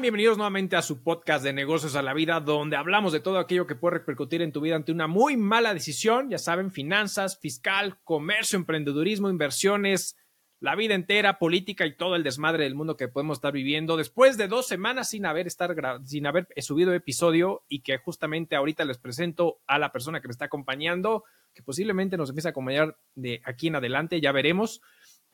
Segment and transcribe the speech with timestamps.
[0.00, 3.66] Bienvenidos nuevamente a su podcast de negocios a la vida, donde hablamos de todo aquello
[3.66, 6.28] que puede repercutir en tu vida ante una muy mala decisión.
[6.30, 10.16] Ya saben, finanzas, fiscal, comercio, emprendedurismo, inversiones,
[10.58, 14.36] la vida entera, política y todo el desmadre del mundo que podemos estar viviendo después
[14.36, 15.74] de dos semanas sin haber, estar
[16.04, 20.32] sin haber subido episodio y que justamente ahorita les presento a la persona que me
[20.32, 21.24] está acompañando,
[21.54, 24.82] que posiblemente nos empiece a acompañar de aquí en adelante, ya veremos.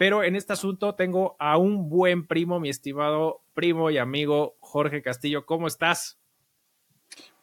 [0.00, 5.02] Pero en este asunto tengo a un buen primo, mi estimado primo y amigo Jorge
[5.02, 5.44] Castillo.
[5.44, 6.18] ¿Cómo estás?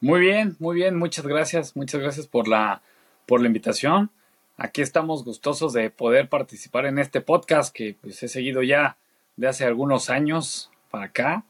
[0.01, 0.97] Muy bien, muy bien.
[0.97, 1.75] Muchas gracias.
[1.75, 2.81] Muchas gracias por la,
[3.27, 4.09] por la invitación.
[4.57, 8.97] Aquí estamos gustosos de poder participar en este podcast que pues, he seguido ya
[9.35, 11.45] de hace algunos años para acá.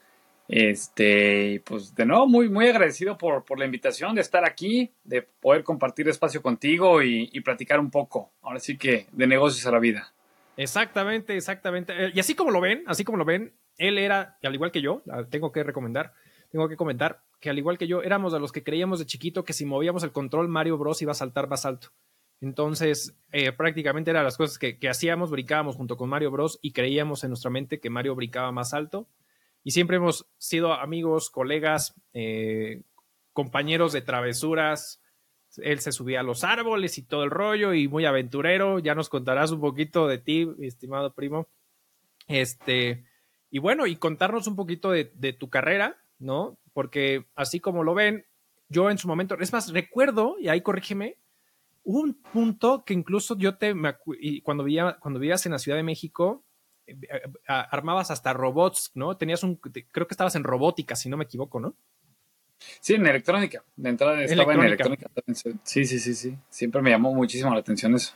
[0.50, 5.22] Este, pues de nuevo, muy, muy agradecido por, por la invitación de estar aquí, de
[5.22, 8.30] poder compartir espacio contigo y, y platicar un poco.
[8.42, 10.12] Ahora sí que de negocios a la vida.
[10.58, 11.94] Exactamente, exactamente.
[12.06, 14.82] Eh, y así como lo ven, así como lo ven, él era, al igual que
[14.82, 16.14] yo, tengo que recomendar,
[16.50, 19.44] tengo que comentar que al igual que yo, éramos de los que creíamos de chiquito
[19.44, 21.90] que si movíamos el control, Mario Bros iba a saltar más alto.
[22.42, 27.24] Entonces, eh, prácticamente eran las cosas que, hacíamos, brincábamos junto con Mario Bros y creíamos
[27.24, 29.08] en nuestra mente que Mario brincaba más alto.
[29.64, 32.84] Y siempre hemos sido amigos, colegas, eh,
[33.34, 35.02] compañeros de travesuras,
[35.64, 38.80] él se subía a los árboles y todo el rollo y muy aventurero.
[38.80, 41.48] Ya nos contarás un poquito de ti, estimado primo.
[42.28, 43.06] Este,
[43.50, 46.58] y bueno, y contarnos un poquito de, tu carrera, ¿no?
[46.74, 48.26] Porque así como lo ven,
[48.70, 51.18] yo en su momento, es más, recuerdo, y ahí corrígeme,
[51.84, 53.74] un punto que incluso yo te,
[54.44, 56.44] cuando, vivía, cuando vivías en la Ciudad de México,
[56.86, 56.96] eh,
[57.48, 59.16] armabas hasta robots, ¿no?
[59.16, 61.76] Tenías un, creo que estabas en robótica, si no me equivoco, ¿no?
[62.80, 63.64] Sí, en electrónica.
[63.76, 65.10] De entrada estaba en electrónica.
[65.64, 66.38] Sí, sí, sí, sí.
[66.50, 68.14] Siempre me llamó muchísimo la atención eso.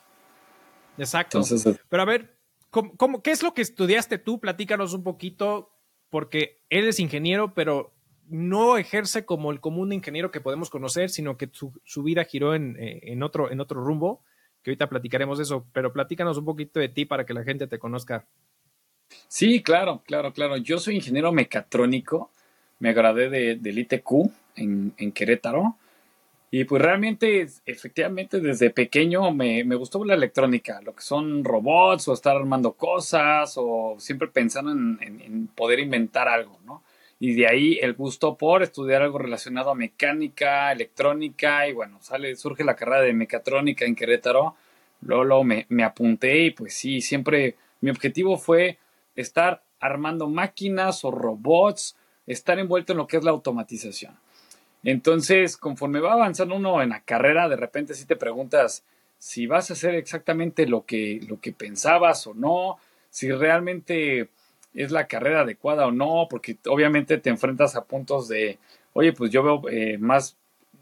[0.98, 1.42] Exacto.
[1.42, 2.36] Eh, Pero a ver,
[2.70, 4.40] ¿cómo, qué es lo que estudiaste tú?
[4.40, 5.72] Platícanos un poquito,
[6.10, 7.94] porque eres ingeniero, pero
[8.28, 12.78] no ejerce como el común ingeniero que podemos conocer, sino que su, vida giró en,
[12.80, 14.24] eh, en, otro, en otro rumbo,
[14.64, 17.68] que ahorita platicaremos de eso, pero platícanos un poquito de ti para que la gente
[17.68, 18.28] te conozca.
[19.28, 20.58] Sí, claro, claro, claro.
[20.58, 22.32] Yo soy ingeniero mecatrónico
[22.82, 24.12] me gradué de, del ITQ
[24.56, 25.78] en, en, Querétaro.
[26.50, 32.08] Y pues realmente, efectivamente, desde pequeño me, me, gustó la electrónica, lo que son robots
[32.08, 36.84] o estar armando cosas o siempre pensando en, en, poder inventar algo, ¿no?
[37.20, 42.36] Y de ahí el gusto por estudiar algo relacionado a mecánica, electrónica y bueno, sale,
[42.36, 44.56] surge la carrera de mecatrónica en Querétaro.
[45.02, 48.80] Luego, me, me apunté y pues sí, siempre mi objetivo fue
[49.16, 51.96] estar armando máquinas o robots
[52.28, 54.18] estar envuelto en lo que es la automatización.
[54.84, 58.84] Entonces, conforme va avanzando uno en la carrera, de repente si te preguntas
[59.18, 62.80] si vas a hacer exactamente lo que, lo que pensabas o no,
[63.12, 64.30] si realmente
[64.74, 68.58] es la carrera adecuada o no, porque obviamente te enfrentas a puntos de,
[68.94, 70.38] oye, pues yo veo eh, más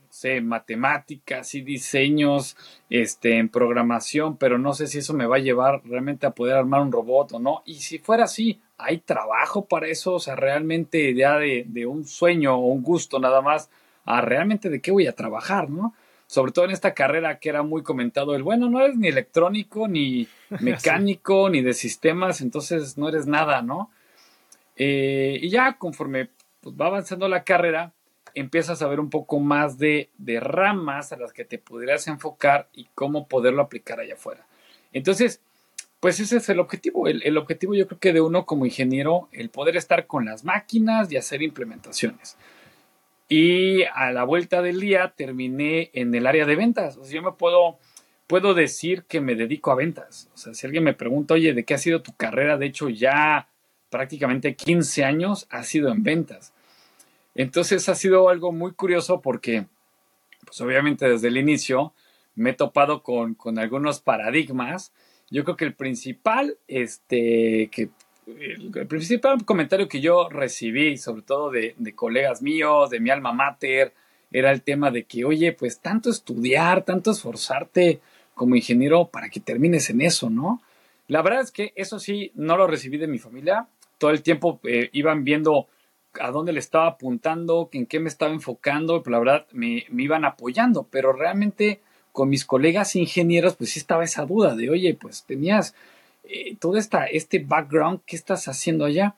[0.09, 2.57] sé, matemáticas y diseños
[2.89, 6.57] este, en programación, pero no sé si eso me va a llevar realmente a poder
[6.57, 7.61] armar un robot o no.
[7.65, 10.15] Y si fuera así, ¿hay trabajo para eso?
[10.15, 13.69] O sea, realmente ya de, de un sueño o un gusto nada más,
[14.05, 15.93] a realmente de qué voy a trabajar, ¿no?
[16.25, 19.87] Sobre todo en esta carrera que era muy comentado el, bueno, no eres ni electrónico,
[19.87, 20.27] ni
[20.59, 23.91] mecánico, ni de sistemas, entonces no eres nada, ¿no?
[24.75, 26.29] Eh, y ya conforme
[26.61, 27.93] pues, va avanzando la carrera,
[28.39, 32.88] empiezas a ver un poco más de, ramas a las que te pudieras enfocar y
[32.95, 34.45] cómo poderlo aplicar allá afuera.
[34.94, 35.41] Entonces,
[36.00, 37.07] pues ese es el objetivo.
[37.07, 41.11] El, objetivo yo creo que de uno como ingeniero, el poder estar con las máquinas
[41.11, 42.38] y hacer implementaciones.
[43.27, 46.97] Y a la vuelta del día terminé en el área de ventas.
[46.97, 47.77] O sea, yo me puedo,
[48.27, 50.29] puedo decir que me dedico a ventas.
[50.33, 52.57] O sea, si alguien me pregunta, oye, ¿de qué ha sido tu carrera?
[52.57, 53.50] De hecho, ya
[53.89, 56.53] prácticamente 15 años ha sido en ventas.
[57.35, 59.66] Entonces ha sido algo muy curioso porque,
[60.45, 61.94] pues obviamente desde el inicio
[62.35, 64.94] me he topado con, algunos paradigmas.
[65.30, 67.69] Yo creo que el principal, este,
[68.27, 73.33] el, principal comentario que yo recibí, sobre todo de, de, colegas míos, de mi alma
[73.33, 73.94] mater,
[74.31, 78.00] era el tema de que, oye, pues tanto estudiar, tanto esforzarte
[78.36, 80.62] como ingeniero para que termines en eso, ¿no?
[81.09, 83.68] La verdad es que eso sí, no lo recibí de mi familia.
[83.98, 85.68] Todo el tiempo eh, iban viendo
[86.19, 90.25] a dónde le estaba apuntando, en qué me estaba enfocando, pues la verdad me, iban
[90.25, 95.23] apoyando, pero realmente con mis colegas ingenieros, pues sí estaba esa duda de, oye, pues
[95.23, 95.75] tenías
[96.23, 99.15] eh, todo esta, este background, ¿qué estás haciendo allá?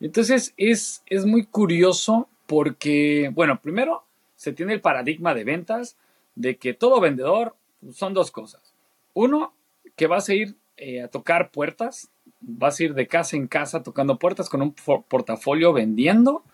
[0.00, 4.04] Entonces es, es muy curioso porque, bueno, primero
[4.36, 5.96] se tiene el paradigma de ventas
[6.34, 7.54] de que todo vendedor
[7.92, 8.74] son dos cosas.
[9.12, 9.52] Uno,
[9.96, 12.10] que vas a ir eh, a tocar puertas,
[12.40, 16.44] vas a ir de casa en casa tocando puertas con un portafolio vendiendo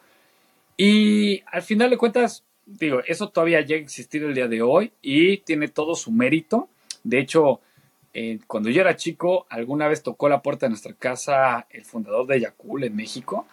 [0.76, 4.92] Y al final de cuentas, digo, eso todavía llega a existir el día de hoy
[5.00, 6.68] y tiene todo su mérito.
[7.04, 7.60] De hecho,
[8.12, 12.26] eh, cuando yo era chico, alguna vez tocó la puerta de nuestra casa el fundador
[12.26, 13.46] de Yakul en México,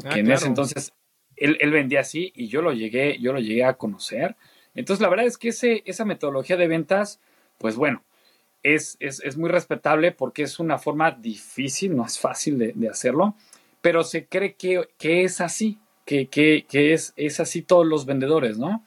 [0.00, 0.92] que ah, en ese entonces
[1.36, 4.36] él, vendía así y yo lo llegué, yo lo llegué a conocer.
[4.74, 7.20] Entonces, la verdad es que ese, esa metodología de ventas,
[7.58, 8.02] pues bueno,
[8.64, 13.36] es, es, muy respetable porque es una forma difícil, no es fácil de, hacerlo,
[13.82, 18.06] pero se cree que, que es así, que, que, que, es, es así todos los
[18.06, 18.82] vendedores, ¿no?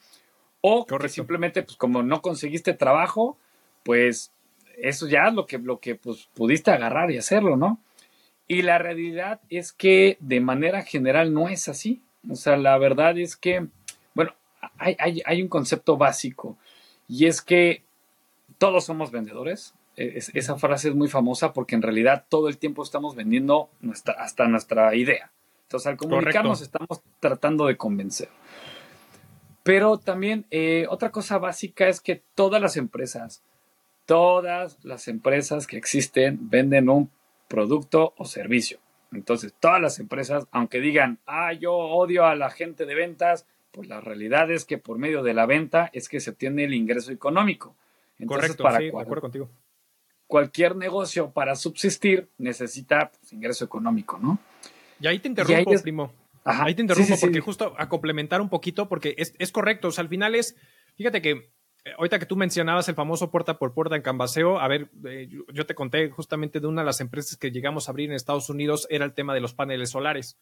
[0.62, 3.38] O que simplemente, pues como no conseguiste trabajo,
[3.84, 4.32] pues
[4.78, 7.80] eso ya es lo que, lo que pues, pudiste agarrar y hacerlo, ¿no?
[8.48, 12.02] Y la realidad es que de manera general no es así.
[12.28, 13.68] O sea, la verdad es que,
[14.16, 14.34] bueno,
[14.80, 16.58] hay, hay, hay un concepto básico
[17.08, 17.84] y es que
[18.58, 19.74] todos somos vendedores.
[19.96, 24.14] E, esa frase es muy famosa porque en realidad todo el tiempo estamos vendiendo nuestra,
[24.16, 25.32] hasta nuestra idea.
[25.64, 28.30] Entonces, al comunicarnos estamos tratando de convencer.
[29.64, 33.44] Pero también eh, otra cosa básica es que todas las empresas,
[34.06, 37.12] todas las empresas que existen venden un
[37.50, 38.80] producto o servicio.
[39.12, 43.90] Entonces, todas las empresas, aunque digan, ah, yo odio a la gente de ventas, pues
[43.90, 47.12] la realidad es que por medio de la venta es que se obtiene el ingreso
[47.12, 47.76] económico.
[48.26, 49.50] Correcto, para sí, de acuerdo contigo.
[50.26, 54.40] Cualquier negocio para subsistir necesita pues, ingreso económico, ¿no?
[55.00, 56.14] Y ahí te interrumpo, primo.
[56.44, 59.90] ahí te interrumpo porque justo a complementar un poquito, porque es, es correcto.
[59.90, 60.56] O sea, al final es,
[60.96, 61.52] fíjate que
[61.88, 65.30] eh, ahorita que tú mencionabas el famoso puerta por puerta en Cambaseo, a ver, eh,
[65.54, 68.50] yo te conté justamente de una de las empresas que llegamos a abrir en Estados
[68.50, 70.38] Unidos, era el tema de los paneles solares.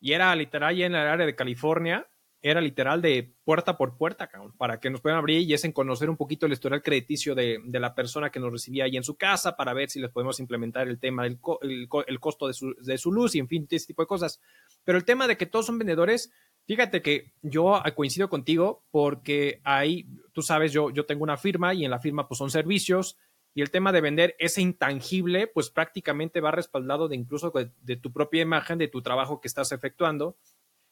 [0.00, 2.06] Y era literal ya en el área de California,
[2.50, 6.08] era literal de puerta por puerta, para que nos puedan abrir y es en conocer
[6.08, 9.56] un poquito el historial crediticio de, la persona que nos recibía ahí en su casa
[9.56, 13.10] para ver si les podemos implementar el tema del el, costo de su, de su,
[13.10, 14.40] luz y en fin, ese tipo de cosas.
[14.84, 16.30] Pero el tema de que todos son vendedores,
[16.66, 21.84] fíjate que yo coincido contigo porque ahí, tú sabes, yo, yo tengo una firma y
[21.84, 23.18] en la firma pues son servicios
[23.54, 28.12] y el tema de vender ese intangible pues prácticamente va respaldado de incluso de tu
[28.12, 30.36] propia imagen, de tu trabajo que estás efectuando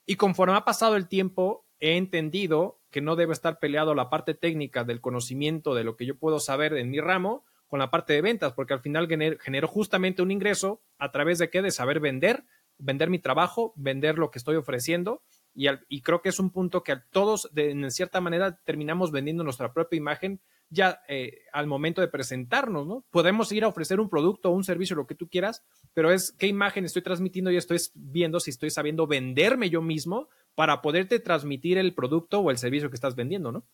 [0.07, 4.35] y conforme ha pasado el tiempo, he entendido que no debe estar peleado la parte
[4.35, 8.13] técnica del conocimiento de lo que yo puedo saber en mi ramo con la parte
[8.13, 9.09] de ventas, porque al final
[9.41, 11.61] genero justamente un ingreso a través de qué?
[11.61, 12.45] De saber vender,
[12.79, 15.23] vender mi trabajo, vender lo que estoy ofreciendo.
[15.55, 19.73] Y, creo que es un punto que todos, de, en cierta manera, terminamos vendiendo nuestra
[19.73, 20.41] propia imagen
[20.71, 23.05] ya eh, al momento de presentarnos, ¿no?
[23.11, 25.63] Podemos ir a ofrecer un producto o un servicio, lo que tú quieras,
[25.93, 30.29] pero es qué imagen estoy transmitiendo y estoy viendo si estoy sabiendo venderme yo mismo
[30.55, 33.65] para poderte transmitir el producto o el servicio que estás vendiendo, ¿no?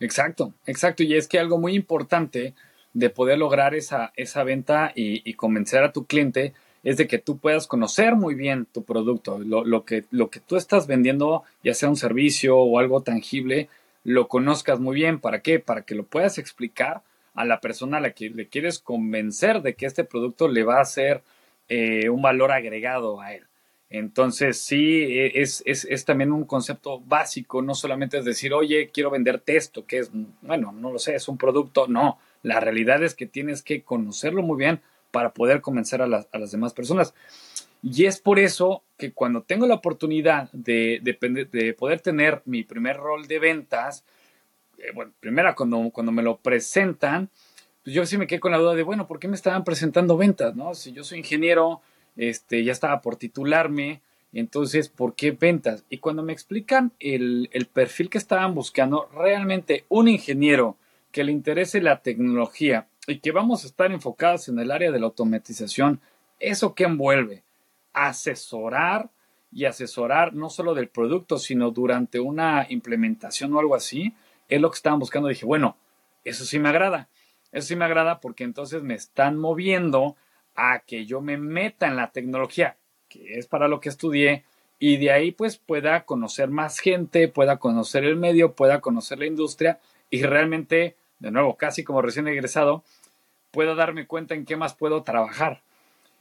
[0.00, 1.02] Exacto, exacto.
[1.02, 2.54] Y es que algo muy importante
[2.92, 7.38] de poder lograr esa, esa venta y, convencer a tu cliente es de que tú
[7.38, 11.74] puedas conocer muy bien tu producto, lo, lo, que, lo que tú estás vendiendo, ya
[11.74, 13.68] sea un servicio o algo tangible,
[14.04, 15.20] lo conozcas muy bien.
[15.20, 15.58] ¿Para qué?
[15.58, 17.02] Para que lo puedas explicar
[17.34, 20.78] a la persona a la que le quieres convencer de que este producto le va
[20.78, 21.22] a hacer
[21.68, 23.46] eh, un valor agregado a él.
[23.90, 28.90] Entonces, sí, e, es, es, es, también un concepto básico, no solamente es decir, oye,
[28.92, 30.10] quiero venderte esto, que es,
[30.42, 34.42] bueno, no lo sé, es un producto, no, la realidad es que tienes que conocerlo
[34.42, 34.80] muy bien
[35.10, 37.14] para poder convencer a las, a las demás personas.
[37.82, 42.98] Y es por eso que cuando tengo la oportunidad de, de, poder tener mi primer
[42.98, 44.04] rol de ventas,
[44.78, 47.30] eh, bueno, primero cuando, cuando me lo presentan,
[47.82, 50.16] pues yo sí me quedé con la duda de, bueno, ¿por qué me estaban presentando
[50.16, 50.54] ventas?
[50.54, 50.74] ¿no?
[50.74, 51.80] Si yo soy ingeniero,
[52.16, 55.84] este, ya estaba por titularme, entonces, ¿por qué ventas?
[55.90, 60.76] Y cuando me explican el, el perfil que estaban buscando, realmente un ingeniero
[61.10, 65.00] que le interese la tecnología y que vamos a estar enfocados en el área de
[65.00, 66.00] la automatización,
[66.38, 67.42] ¿eso qué envuelve?
[68.08, 69.10] Asesorar
[69.52, 74.14] y asesorar no solo del producto, sino durante una implementación o algo así,
[74.48, 75.28] es lo que estaban buscando.
[75.28, 75.76] Dije, bueno,
[76.24, 77.08] eso sí me agrada.
[77.52, 80.16] Eso sí me agrada porque entonces me están moviendo
[80.54, 82.76] a que yo me meta en la tecnología,
[83.08, 84.44] que es para lo que estudié,
[84.78, 89.26] y de ahí pues pueda conocer más gente, pueda conocer el medio, pueda conocer la
[89.26, 89.78] industria
[90.10, 92.82] y realmente, de nuevo, casi como recién egresado,
[93.50, 95.62] pueda darme cuenta en qué más puedo trabajar.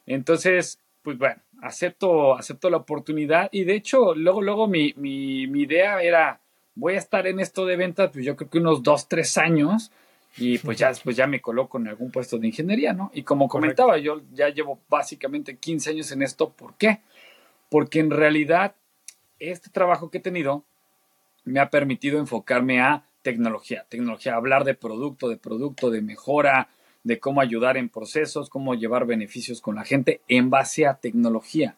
[0.06, 3.50] Entonces, pues bueno, acepto, acepto la oportunidad.
[3.52, 6.40] Y de hecho, luego, luego mi, mi, mi, idea era,
[6.76, 9.92] voy a estar en esto de ventas, pues yo creo que unos dos, tres años.
[10.38, 13.10] Y pues ya después ya me coloco en algún puesto de ingeniería, ¿no?
[13.14, 17.00] Y como comentaba, yo ya llevo básicamente 15 años en esto, ¿por qué?
[17.70, 18.76] Porque en realidad
[19.40, 20.64] este trabajo que he tenido
[21.46, 26.70] me ha permitido enfocarme a tecnología, tecnología, hablar de producto, de producto, de mejora,
[27.10, 31.76] de cómo ayudar en procesos, cómo llevar beneficios con la gente en base a tecnología.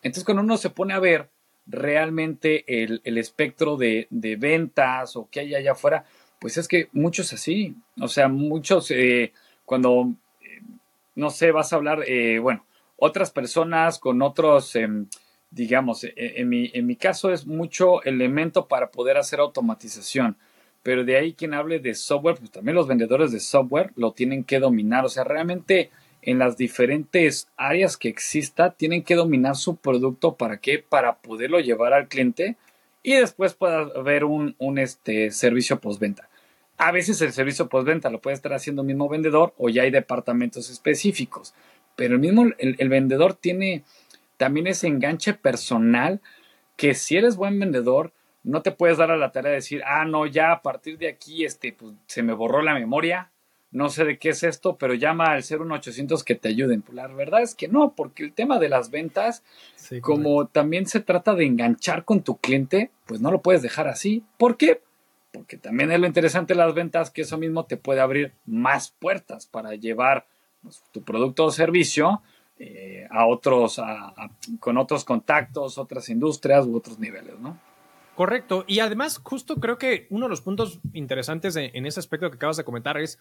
[0.00, 1.28] Entonces, cuando uno se pone a ver
[1.66, 6.06] realmente el, espectro de, ventas o que hay allá afuera,
[6.38, 9.34] pues es que muchos así, o sea, muchos eh,
[9.66, 10.62] cuando, eh,
[11.14, 12.64] no sé, vas a hablar, eh, bueno,
[12.96, 15.08] otras personas con otros, em,
[15.50, 20.38] digamos, en mi, en mi caso es mucho elemento para poder hacer automatización
[20.82, 24.44] pero de ahí quien hable de software, pues también los vendedores de software lo tienen
[24.44, 25.04] que dominar.
[25.04, 25.90] O sea, realmente
[26.22, 30.78] en las diferentes áreas que exista, tienen que dominar su producto para qué?
[30.78, 32.56] Para poderlo llevar al cliente
[33.02, 36.28] y después pueda haber un, un este, servicio postventa.
[36.76, 39.90] A veces el servicio postventa lo puede estar haciendo el mismo vendedor o ya hay
[39.90, 41.54] departamentos específicos,
[41.96, 43.84] pero el mismo el, el vendedor tiene
[44.36, 46.20] también ese enganche personal
[46.76, 50.04] que si eres buen vendedor, no te puedes dar a la tarea de decir, ah,
[50.04, 53.30] no, ya a partir de aquí este, pues, se me borró la memoria,
[53.72, 56.82] no sé de qué es esto, pero llama al 01800 que te ayuden.
[56.82, 59.44] Pues, la verdad es que no, porque el tema de las ventas,
[60.00, 64.24] como también se trata de enganchar con tu cliente, pues no lo puedes dejar así.
[64.38, 64.82] ¿Por qué?
[65.32, 68.90] Porque también es lo interesante de las ventas, que eso mismo te puede abrir más
[68.90, 70.26] puertas para llevar
[70.62, 72.22] pues, tu producto o servicio
[72.58, 73.80] eh, a otros,
[74.58, 77.56] con otros contactos, otras industrias u otros niveles, ¿no?
[78.14, 78.64] Correcto.
[78.66, 82.56] Y además, justo creo que uno de los puntos interesantes en, ese aspecto que acabas
[82.56, 83.18] de comentar es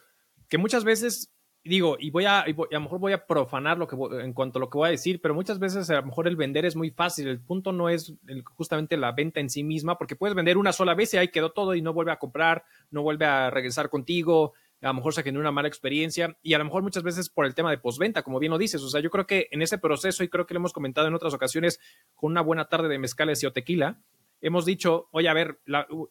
[0.49, 1.31] que muchas veces,
[1.63, 4.61] digo, y voy a, a lo mejor voy a profanar lo que en cuanto a
[4.61, 6.91] lo que voy a decir, pero muchas veces a lo mejor el vender es muy
[6.91, 7.27] fácil.
[7.27, 8.13] El punto no es
[8.55, 11.51] justamente la venta en sí misma, porque puedes vender una sola vez y ahí quedó
[11.51, 14.53] todo y no vuelve a comprar, no vuelve a regresar contigo.
[14.81, 17.45] A lo mejor se genera una mala experiencia y a lo mejor muchas veces por
[17.45, 18.81] el tema de postventa, como bien lo dices.
[18.81, 21.13] O sea, yo creo que en ese proceso, y creo que lo hemos comentado en
[21.13, 21.79] otras ocasiones,
[22.15, 24.01] con una buena tarde de mezcales y o tequila,
[24.41, 25.59] hemos dicho, oye, a ver,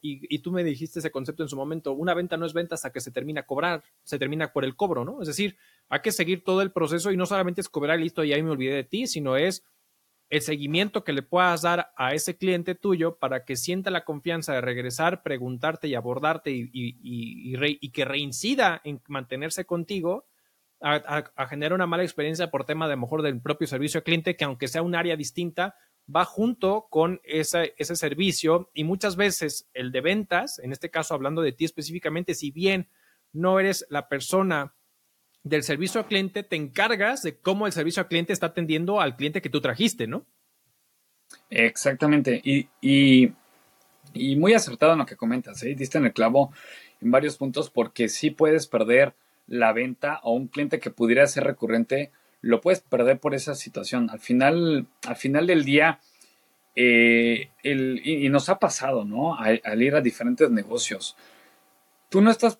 [0.02, 2.92] y, tú me dijiste ese concepto en su momento, una venta no es venta hasta
[2.92, 5.20] que se termina a cobrar, se termina por el cobro, ¿no?
[5.22, 5.56] Es decir,
[5.88, 8.50] hay que seguir todo el proceso y no solamente es cobrar listo y ahí me
[8.50, 9.64] olvidé de ti, sino es
[10.30, 14.52] el seguimiento que le puedas dar a ese cliente tuyo para que sienta la confianza
[14.52, 20.26] de regresar, preguntarte y abordarte y, que reincida en mantenerse contigo.
[20.80, 24.44] A, generar una mala experiencia por tema de mejor del propio servicio al cliente, que
[24.44, 25.74] aunque sea un área distinta,
[26.14, 31.14] va junto con ese, ese servicio y muchas veces el de ventas, en este caso
[31.14, 32.88] hablando de ti específicamente, si bien
[33.32, 34.74] no eres la persona
[35.42, 39.16] del servicio al cliente, te encargas de cómo el servicio al cliente está atendiendo al
[39.16, 40.26] cliente que tú trajiste, ¿no?
[41.50, 42.40] Exactamente.
[42.42, 45.74] Y, y, muy acertado en lo que comentas, ¿eh?
[45.74, 46.52] diste en el clavo
[47.00, 49.14] en varios puntos porque sí puedes perder
[49.46, 52.10] la venta o un cliente que pudiera ser recurrente
[52.40, 54.10] lo puedes perder por esa situación.
[54.10, 56.00] Al final, al final del día,
[56.74, 59.36] eh, y, nos ha pasado, ¿no?
[59.36, 61.16] Al, ir a diferentes negocios.
[62.08, 62.58] Tú no estás,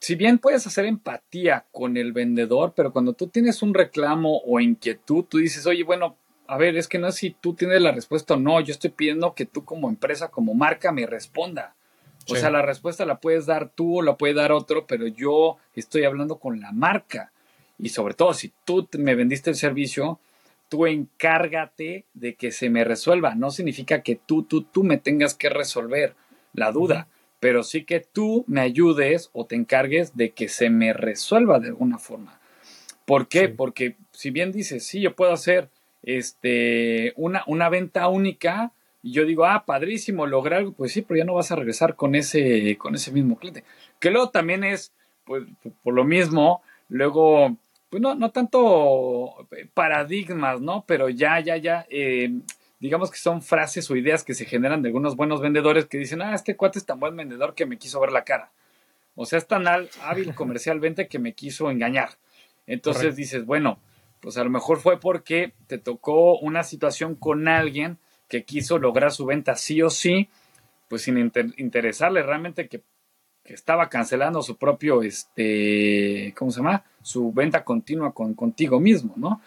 [0.00, 4.58] si bien puedes hacer empatía con el vendedor, pero cuando tú tienes un reclamo o
[4.58, 6.16] inquietud, tú dices, oye, bueno,
[6.48, 8.90] a ver, es que no es si tú tienes la respuesta o no, yo estoy
[8.90, 11.76] pidiendo que tú como empresa, como marca, me responda.
[12.28, 15.56] O sea, la respuesta la puedes dar tú o la puede dar otro, pero yo
[15.74, 17.32] estoy hablando con la marca.
[17.80, 20.20] Y sobre todo, si tú me vendiste el servicio,
[20.68, 23.34] tú encárgate de que se me resuelva.
[23.34, 26.14] No significa que tú, tú, tú me tengas que resolver
[26.52, 27.08] la duda,
[27.40, 31.68] pero sí que tú me ayudes o te encargues de que se me resuelva de
[31.68, 32.38] alguna forma.
[33.04, 33.48] ¿Por qué?
[33.48, 35.68] Porque si bien dices, sí, yo puedo hacer
[36.02, 38.72] este, una, una venta única,
[39.02, 41.96] y yo digo, ah, padrísimo, lograr algo, pues sí, pero ya no vas a regresar
[41.96, 43.64] con ese, con ese mismo cliente.
[43.98, 44.92] Que luego también es,
[45.24, 45.44] pues,
[45.82, 47.56] por lo mismo, luego
[47.90, 50.84] pues no, no tanto paradigmas, ¿no?
[50.86, 52.30] Pero ya, ya, ya, eh,
[52.78, 56.22] digamos que son frases o ideas que se generan de algunos buenos vendedores que dicen,
[56.22, 58.52] ah, este cuate es tan buen vendedor que me quiso ver la cara.
[59.16, 62.10] O sea, es tan hábil comercialmente que me quiso engañar.
[62.66, 63.80] Entonces dices, bueno,
[64.20, 69.10] pues a lo mejor fue porque te tocó una situación con alguien que quiso lograr
[69.10, 70.28] su venta sí o sí,
[70.88, 71.18] pues sin
[71.56, 72.82] interesarle realmente que
[73.44, 76.84] que estaba cancelando su propio, este, ¿cómo se llama?
[77.02, 79.40] Su venta continua con, contigo mismo, ¿no?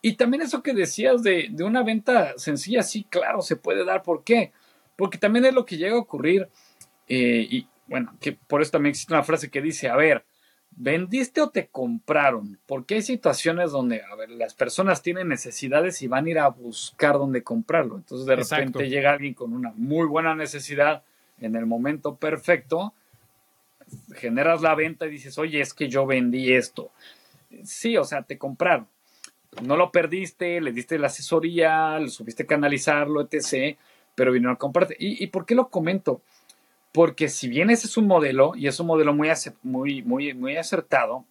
[0.00, 4.02] Y también eso que decías de, una venta sencilla, sí, claro, se puede dar.
[4.02, 4.52] ¿Por qué?
[4.96, 6.48] Porque también es lo que llega a ocurrir.
[7.06, 10.24] Eh, y bueno, que por eso también existe una frase que dice, a ver,
[10.72, 12.58] ¿vendiste o te compraron?
[12.66, 16.48] Porque hay situaciones donde, a ver, las personas tienen necesidades y van a ir a
[16.48, 17.96] buscar dónde comprarlo.
[17.96, 21.04] Entonces de repente llega alguien con una muy buena necesidad
[21.38, 22.92] en el momento perfecto
[24.14, 26.90] generas la venta y dices, oye, es que yo vendí esto.
[27.64, 28.86] Sí, o sea, te compraron.
[29.62, 33.76] No lo perdiste, le diste la asesoría, le supiste canalizarlo, etc.
[34.14, 34.96] Pero vino a comprarte.
[34.98, 36.22] ¿Y, por qué lo comento?
[36.92, 39.30] Porque si bien ese es un modelo, y es un modelo muy,
[39.62, 41.24] muy, muy, muy acertado,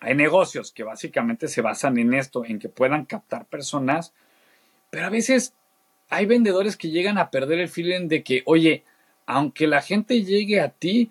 [0.00, 4.12] hay negocios que básicamente se basan en esto, en que puedan captar personas,
[4.90, 5.54] pero a veces
[6.08, 8.84] hay vendedores que llegan a perder el feeling de que, oye,
[9.26, 11.10] aunque la gente llegue a ti,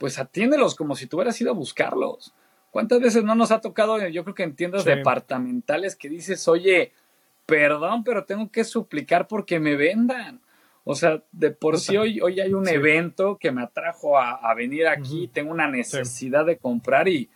[0.00, 2.32] pues atiéndelos como si tú hubieras ido a buscarlos.
[2.70, 6.92] ¿Cuántas veces no nos ha tocado, yo creo que en tiendas departamentales, que dices, oye,
[7.44, 10.40] perdón, pero tengo que suplicar porque me vendan?
[10.84, 14.86] O sea, de por sí hoy, hoy hay un evento que me atrajo a, venir
[14.86, 17.28] aquí, tengo una necesidad de comprar y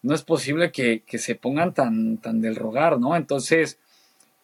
[0.00, 3.14] no es posible que, se pongan tan, tan del rogar, ¿no?
[3.14, 3.78] Entonces,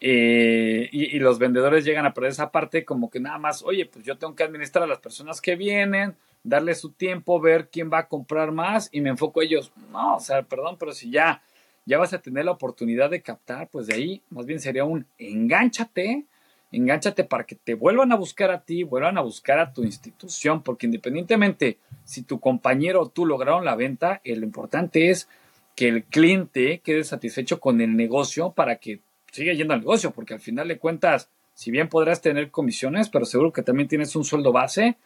[0.01, 4.05] eh, y, los vendedores llegan a perder esa parte como que nada más, oye, pues
[4.05, 7.99] yo tengo que administrar a las personas que vienen, darle su tiempo, ver quién va
[7.99, 9.73] a comprar más y me enfoco a ellos.
[9.91, 11.43] No, o sea, perdón, pero si ya,
[11.85, 15.07] ya vas a tener la oportunidad de captar, pues de ahí más bien sería un
[15.19, 16.25] engánchate,
[16.71, 20.63] engánchate para que te vuelvan a buscar a ti, vuelvan a buscar a tu institución,
[20.63, 25.29] porque independientemente si tu compañero o tú lograron la venta, lo importante es
[25.75, 29.01] que el cliente quede satisfecho con el negocio para que
[29.33, 33.25] siga yendo al negocio, porque al final de cuentas, si bien podrás tener comisiones, pero
[33.25, 34.97] seguro que también tienes un sueldo base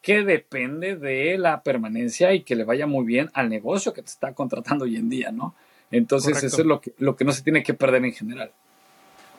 [0.00, 4.08] que depende de la permanencia y que le vaya muy bien al negocio que te
[4.08, 5.54] está contratando hoy en día, ¿no?
[5.90, 8.52] Entonces, eso es lo que, lo que no se tiene que perder en general.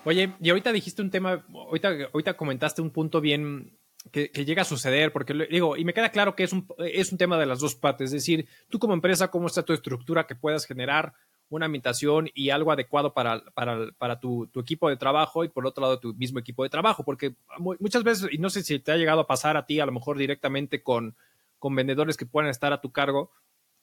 [0.04, 3.72] Oye, y ahorita dijiste un tema, ahorita, ahorita comentaste un punto bien,
[4.12, 7.18] que, llega a suceder, porque digo, y me queda claro que es un, es un
[7.18, 10.36] tema de las dos partes, es decir, tú como empresa, cómo está tu estructura que
[10.36, 11.14] puedas generar
[11.52, 16.00] una habitación y algo adecuado para, para, tu, equipo de trabajo y por otro lado
[16.00, 19.20] tu mismo equipo de trabajo, porque muchas veces, y no sé si te ha llegado
[19.20, 21.16] a pasar a ti, a lo mejor directamente con,
[21.60, 23.32] con vendedores que puedan estar a tu cargo,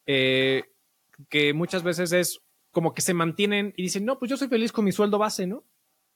[0.06, 0.64] eh,
[1.28, 4.72] que muchas veces es como que se mantienen y dicen, no, pues yo soy feliz
[4.72, 5.62] con mi sueldo base, ¿no?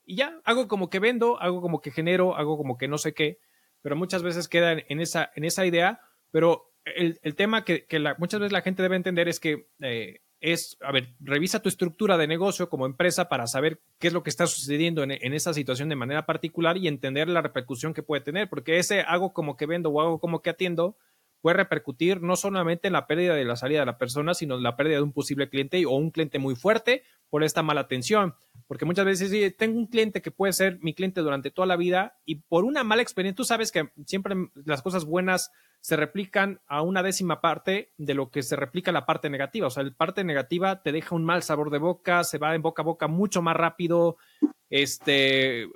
[0.04, 3.12] Y ya, hago como que vendo, hago como que genero, hago como que no sé
[3.12, 3.38] qué,
[3.82, 7.86] pero muchas veces quedan en esa, en esa idea, pero el, tema que,
[8.18, 12.18] muchas veces la gente debe entender es que eh, es, a ver, revisa tu estructura
[12.18, 15.54] de negocio como empresa para saber qué es lo que está sucediendo en, en, esa
[15.54, 19.56] situación de manera particular y entender la repercusión que puede tener, porque ese hago como
[19.56, 20.96] que vendo o hago como que atiendo
[21.42, 24.62] puede repercutir no solamente en la pérdida de la salida de la persona, sino en
[24.62, 28.34] la pérdida de un posible cliente o un cliente muy fuerte por esta mala atención.
[28.68, 32.16] Porque muchas veces tengo un cliente que puede ser mi cliente durante toda la vida
[32.24, 35.50] y por una mala experiencia, tú sabes que siempre las cosas buenas
[35.80, 39.66] se replican a una décima parte de lo que se replica la parte negativa.
[39.66, 42.62] O sea, la parte negativa te deja un mal sabor de boca, se va en
[42.62, 44.16] boca a boca mucho más rápido.
[44.70, 45.66] Este,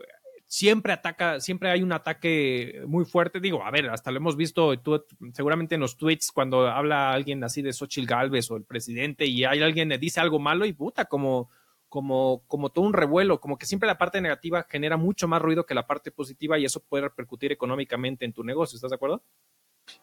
[0.47, 3.41] siempre ataca, siempre hay un ataque muy fuerte.
[3.41, 7.43] Digo, a ver, hasta lo hemos visto tú, seguramente en los tweets cuando habla alguien
[7.45, 10.73] así de Xochitl Galvez o el presidente y hay alguien que dice algo malo y
[10.73, 11.51] puta, como,
[11.89, 15.67] como, como todo un revuelo, como que siempre la parte negativa genera mucho más ruido
[15.67, 18.77] que la parte positiva y eso puede repercutir económicamente en tu negocio.
[18.77, 19.23] ¿Estás de acuerdo?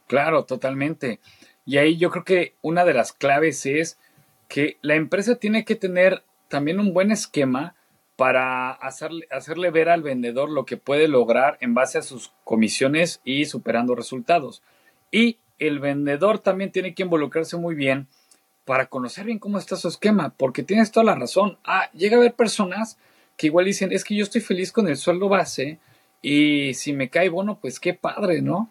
[0.07, 1.19] Claro, totalmente.
[1.65, 3.99] Y ahí yo creo que una de las claves es
[4.47, 7.75] que la empresa tiene que tener también un buen esquema
[8.15, 13.21] para hacerle, hacerle ver al vendedor lo que puede lograr en base a sus comisiones
[13.23, 14.61] y superando resultados.
[15.11, 18.07] Y el vendedor también tiene que involucrarse muy bien
[18.65, 21.57] para conocer bien cómo está su esquema, porque tienes toda la razón.
[21.63, 22.97] Ah, llega a haber personas
[23.37, 25.79] que igual dicen, es que yo estoy feliz con el sueldo base
[26.21, 28.69] y si me cae bono, pues qué padre, ¿no?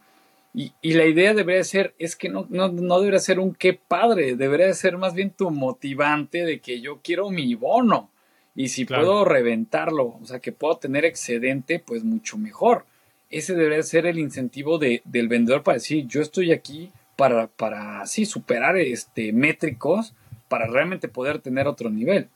[0.55, 4.37] Y, la idea debería ser, es que no, no, no debería ser un qué padre,
[4.37, 8.11] debería ser más bien tu motivante de que yo quiero mi bono.
[8.55, 12.85] Y si puedo reventarlo, o sea, que puedo tener excedente, pues mucho mejor.
[13.31, 18.05] Ese debería ser el incentivo de, del vendedor para decir, yo estoy aquí para, para
[18.05, 20.15] sí, superar este, métricos,
[20.49, 22.29] para realmente poder tener otro nivel.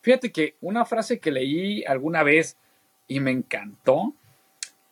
[0.00, 2.56] Fíjate que una frase que leí alguna vez
[3.06, 4.14] y me encantó,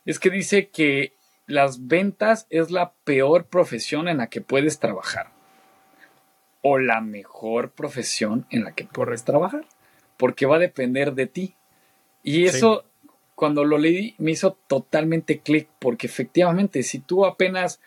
[0.04, 1.14] es que dice que
[1.46, 5.30] las ventas es la peor profesión en la que puedes trabajar.
[6.60, 9.64] O la mejor profesión en la que puedes trabajar
[10.18, 11.54] porque va a depender de ti.
[12.22, 12.84] Y eso,
[13.34, 17.80] cuando lo leí, me hizo totalmente clic, porque efectivamente, si tú apenas,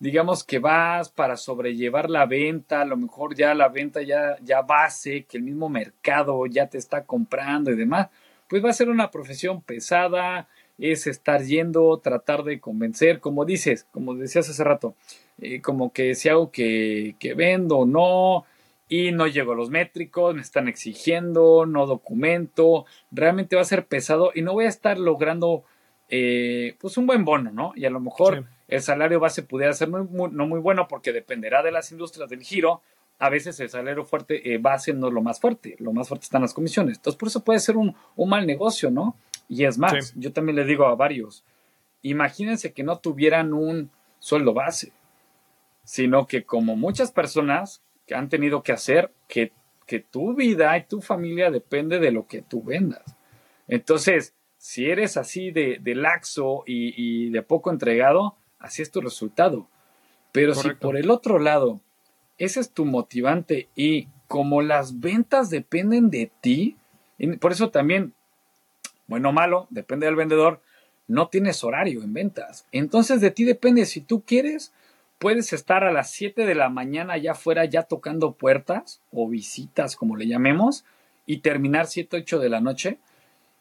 [0.00, 4.62] digamos que vas para sobrellevar la venta, a lo mejor ya la venta ya, ya
[4.62, 8.08] base, que el mismo mercado ya te está comprando y demás,
[8.48, 13.86] pues va a ser una profesión pesada, es estar yendo, tratar de convencer, como dices,
[13.92, 14.96] como decías hace rato,
[15.38, 18.44] eh, como que si hago que, que vendo o no,
[18.88, 23.86] y no llego a los métricos, me están exigiendo, no documento, realmente va a ser
[23.86, 25.64] pesado y no voy a estar logrando
[26.08, 27.72] eh, pues un buen bono, ¿no?
[27.76, 31.72] Y a lo mejor el salario base pudiera ser no muy bueno porque dependerá de
[31.72, 32.82] las industrias del giro.
[33.18, 36.24] A veces el salario fuerte eh, base no es lo más fuerte, lo más fuerte
[36.24, 36.98] están las comisiones.
[36.98, 39.16] Entonces por eso puede ser un, mal negocio, ¿no?
[39.48, 41.44] Y es más, yo también le digo a varios,
[42.02, 44.92] imagínense que no tuvieran un sueldo base,
[45.84, 49.52] sino que como muchas personas que han tenido que hacer que,
[50.10, 53.16] tu vida y tu familia depende de lo que tú vendas.
[53.68, 59.68] Entonces, si eres así de, laxo y, de poco entregado, así es tu resultado.
[60.32, 61.80] Pero si por el otro lado,
[62.38, 66.76] ese es tu motivante y como las ventas dependen de ti,
[67.40, 68.14] por eso también,
[69.06, 70.60] bueno o malo, depende del vendedor,
[71.06, 72.66] no tienes horario en ventas.
[72.72, 74.72] Entonces de ti depende si tú quieres,
[75.18, 79.96] puedes estar a las 7 de la mañana allá afuera ya tocando puertas o visitas,
[79.96, 80.84] como le llamemos,
[81.26, 82.98] y terminar 7, 8 de la noche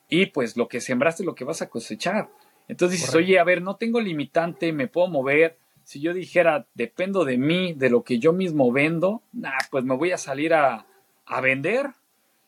[0.10, 2.30] y pues lo que sembraste es lo que vas a cosechar.
[2.68, 5.58] Entonces dices, oye, a ver, no tengo limitante, me puedo mover.
[5.84, 9.96] Si yo dijera, dependo de mí, de lo que yo mismo vendo, nah, pues me
[9.96, 10.86] voy a salir a,
[11.26, 11.88] a vender.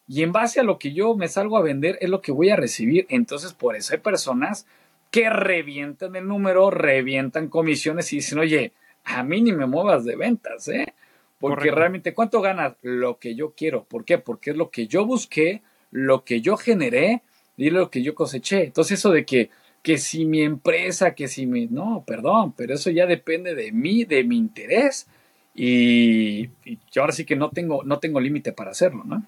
[0.08, 2.50] Y en base a lo que yo me salgo a vender es lo que voy
[2.50, 3.08] a recibir.
[3.10, 4.68] Entonces, por eso hay personas
[5.10, 8.74] que revientan el número, revientan comisiones y dicen, oye,
[9.06, 10.94] a mí ni me muevas de ventas, ¿eh?
[11.39, 12.74] Porque realmente, ¿cuánto ganas?
[12.82, 13.84] Lo que yo quiero.
[13.84, 14.18] ¿Por qué?
[14.18, 17.22] Porque es lo que yo busqué, lo que yo generé
[17.56, 18.63] y lo que yo coseché.
[18.63, 19.52] Entonces eso de que,
[19.84, 21.68] que si mi empresa, que si mi...
[21.68, 25.08] No, perdón, pero eso ya depende de mí, de mi interés
[25.56, 26.50] y,
[26.91, 29.26] yo ahora sí que no tengo, no tengo límite para hacerlo, ¿no?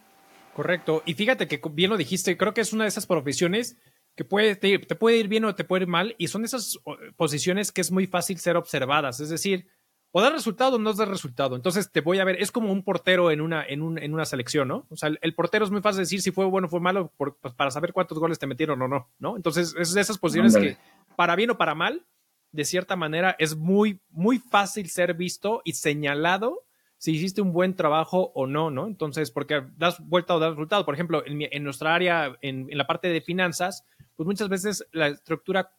[0.54, 1.02] Correcto.
[1.06, 3.78] Y fíjate que bien lo dijiste, creo que es una de esas profesiones
[4.18, 6.80] que puede, te, te puede ir bien o te puede ir mal y son esas
[7.16, 9.20] posiciones que es muy fácil ser observadas.
[9.20, 9.68] Es decir,
[10.12, 11.56] o da resultado o no da resultado.
[11.56, 14.26] Entonces te voy a ver, es como un portero en una, en, un, en una
[14.26, 14.88] selección, ¿no?
[14.90, 17.54] O sea, el, portero es muy fácil decir si fue bueno o fue malo pues,
[17.56, 19.36] para saber cuántos goles te metieron o no, ¿no?
[19.36, 20.78] Entonces, es de esas posiciones que,
[21.16, 22.04] para bien o para mal,
[22.52, 26.64] de cierta manera, es muy, muy fácil ser visto y señalado
[26.98, 28.88] si hiciste un buen trabajo o no, ¿no?
[28.88, 30.86] Entonces, porque das vuelta o das resultado.
[30.86, 33.86] Por ejemplo, en, en nuestra área, en, en la parte de finanzas,
[34.18, 35.72] pues muchas veces la estructura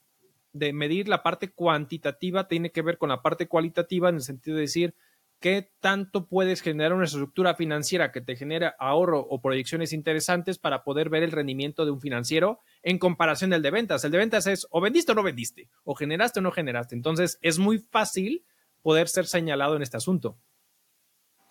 [0.53, 4.57] de medir la parte cuantitativa tiene que ver con la parte cualitativa en el sentido
[4.57, 4.95] de decir
[5.41, 10.83] qué tanto puedes generar una estructura financiera que te genere ahorro o proyecciones interesantes para
[10.83, 14.05] poder ver el rendimiento de un financiero en comparación del de ventas.
[14.05, 16.95] El de ventas es o vendiste o no vendiste, o generaste o no generaste.
[16.95, 18.45] Entonces es muy fácil
[18.83, 20.39] poder ser señalado en este asunto.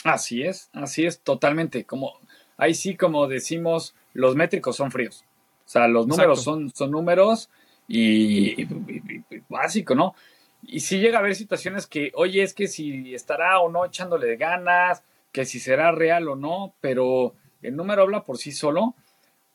[0.03, 1.85] Así es, así es, totalmente.
[1.85, 2.13] Como
[2.57, 5.25] ahí sí, como decimos, los métricos son fríos.
[5.67, 7.49] O sea, los números son, son números
[7.89, 8.65] y,
[9.49, 10.15] básico, ¿no?
[10.61, 14.37] Y si llega a haber situaciones que, oye, es que si estará o no echándole
[14.37, 15.03] ganas,
[15.33, 18.95] que si será real o no, pero el número habla por sí solo.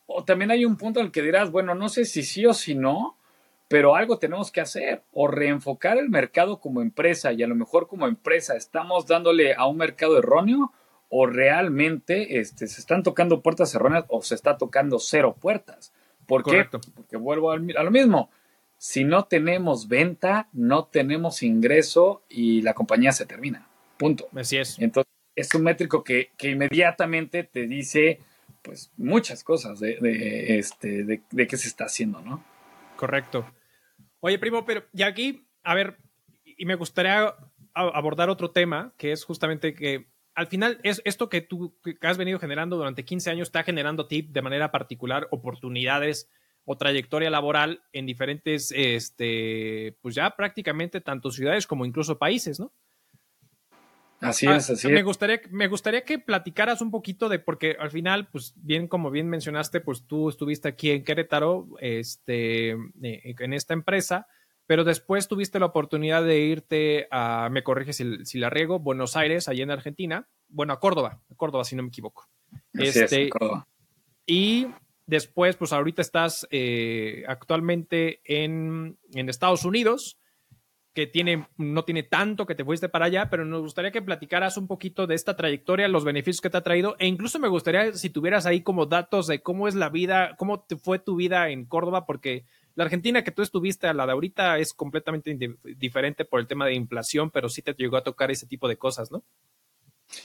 [0.06, 2.74] O también hay un punto el que dirás, bueno, no sé si sí o si
[2.74, 3.16] no,
[3.68, 7.88] pero algo tenemos que hacer o reenfocar el mercado como empresa y a lo mejor
[7.88, 10.74] como empresa estamos dándole a un mercado erróneo
[11.08, 15.92] o realmente este, se están tocando puertas erróneas o se está tocando cero puertas.
[16.26, 16.66] ¿Por qué?
[16.94, 18.30] Porque vuelvo a lo mismo.
[18.78, 23.68] Si no tenemos venta, no tenemos ingreso y la compañía se termina.
[23.96, 24.28] Punto.
[24.34, 24.78] Así es.
[24.78, 28.20] Entonces, es un métrico que, inmediatamente te dice
[28.62, 32.44] pues muchas cosas de, este, de, de qué se está haciendo, ¿no?
[32.96, 33.44] Correcto.
[34.20, 35.98] Oye, primo, pero ya aquí, a ver,
[36.44, 37.34] y me gustaría
[37.74, 42.38] abordar otro tema, que es justamente que al final es esto que tú has venido
[42.38, 46.30] generando durante 15 años está generando a ti de manera particular oportunidades
[46.64, 52.72] o trayectoria laboral en diferentes, este, pues ya prácticamente tanto ciudades como incluso países, ¿no?
[54.20, 58.28] Así es, así me Gustaría, me gustaría que platicaras un poquito de, porque al final,
[58.28, 63.74] pues bien, como bien mencionaste, pues tú estuviste aquí en Querétaro, este, eh, en esta
[63.74, 64.28] empresa,
[64.72, 69.46] pero después tuviste la oportunidad de irte a, me corrige si, la riego, Buenos Aires,
[69.46, 72.26] allá en Argentina, bueno, a Córdoba, a Córdoba si no me equivoco.
[72.72, 73.68] este, Córdoba.
[74.24, 74.68] Y
[75.04, 80.18] después, pues ahorita estás eh, actualmente en, Estados Unidos,
[80.94, 84.56] que tiene, no tiene tanto que te fuiste para allá, pero nos gustaría que platicaras
[84.56, 87.92] un poquito de esta trayectoria, los beneficios que te ha traído, e incluso me gustaría
[87.92, 91.50] si tuvieras ahí como datos de cómo es la vida, cómo te fue tu vida
[91.50, 95.36] en Córdoba, porque la Argentina que tú estuviste a la de ahorita es completamente
[95.76, 98.76] diferente por el tema de inflación, pero sí te llegó a tocar ese tipo de
[98.76, 99.22] cosas, ¿no?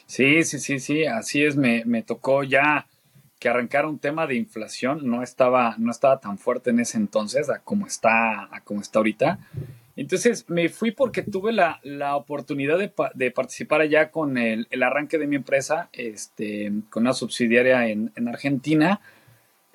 [0.05, 2.87] Sí, sí, sí, sí, así es, me, tocó ya
[3.39, 7.49] que arrancara un tema de inflación, no estaba, no estaba tan fuerte en ese entonces
[7.49, 9.39] a como está, a como está ahorita.
[9.95, 11.79] Entonces me fui porque tuve la,
[12.15, 18.11] oportunidad de, participar allá con el, arranque de mi empresa, este, con una subsidiaria en,
[18.15, 19.01] en Argentina,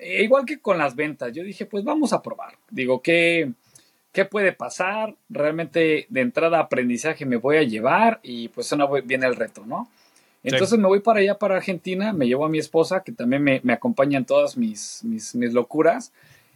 [0.03, 2.57] eh, igual que con las ventas, yo dije, pues vamos a probar.
[2.69, 3.51] Digo, ¿qué,
[4.11, 5.15] ¿qué puede pasar?
[5.29, 9.89] Realmente de entrada aprendizaje me voy a llevar y pues eso viene el reto, ¿no?
[10.43, 13.61] Entonces me voy para allá, para Argentina, me llevo a mi esposa, que también me,
[13.63, 16.11] me acompaña en todas mis, mis, mis, locuras.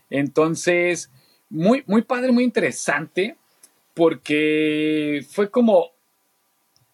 [0.09, 1.09] Entonces,
[1.49, 3.37] muy, muy padre, muy interesante,
[3.93, 5.91] porque fue como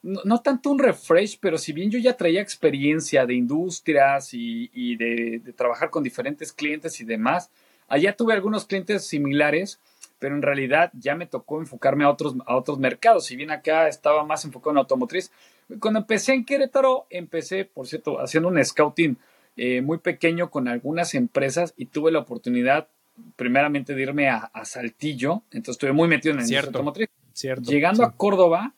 [0.04, 5.42] no, tanto un refresh, pero si bien yo ya traía experiencia de industrias y, de,
[5.56, 7.50] trabajar con diferentes clientes y demás,
[7.88, 9.80] allá tuve algunos clientes similares,
[10.20, 13.26] pero en realidad ya me tocó enfocarme a otros, a otros mercados.
[13.26, 15.32] Si bien acá estaba más enfocado en automotriz,
[15.80, 19.18] cuando empecé en Querétaro, empecé, por cierto, haciendo un scouting
[19.56, 22.90] eh, muy pequeño con algunas empresas y tuve la oportunidad
[23.36, 27.10] primeramente de irme a, Saltillo, entonces estuve muy metido en la industria automotriz.
[27.32, 28.74] Cierto, Llegando a Córdoba,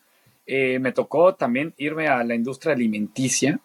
[0.46, 3.60] eh, me tocó también irme a la industria alimenticia,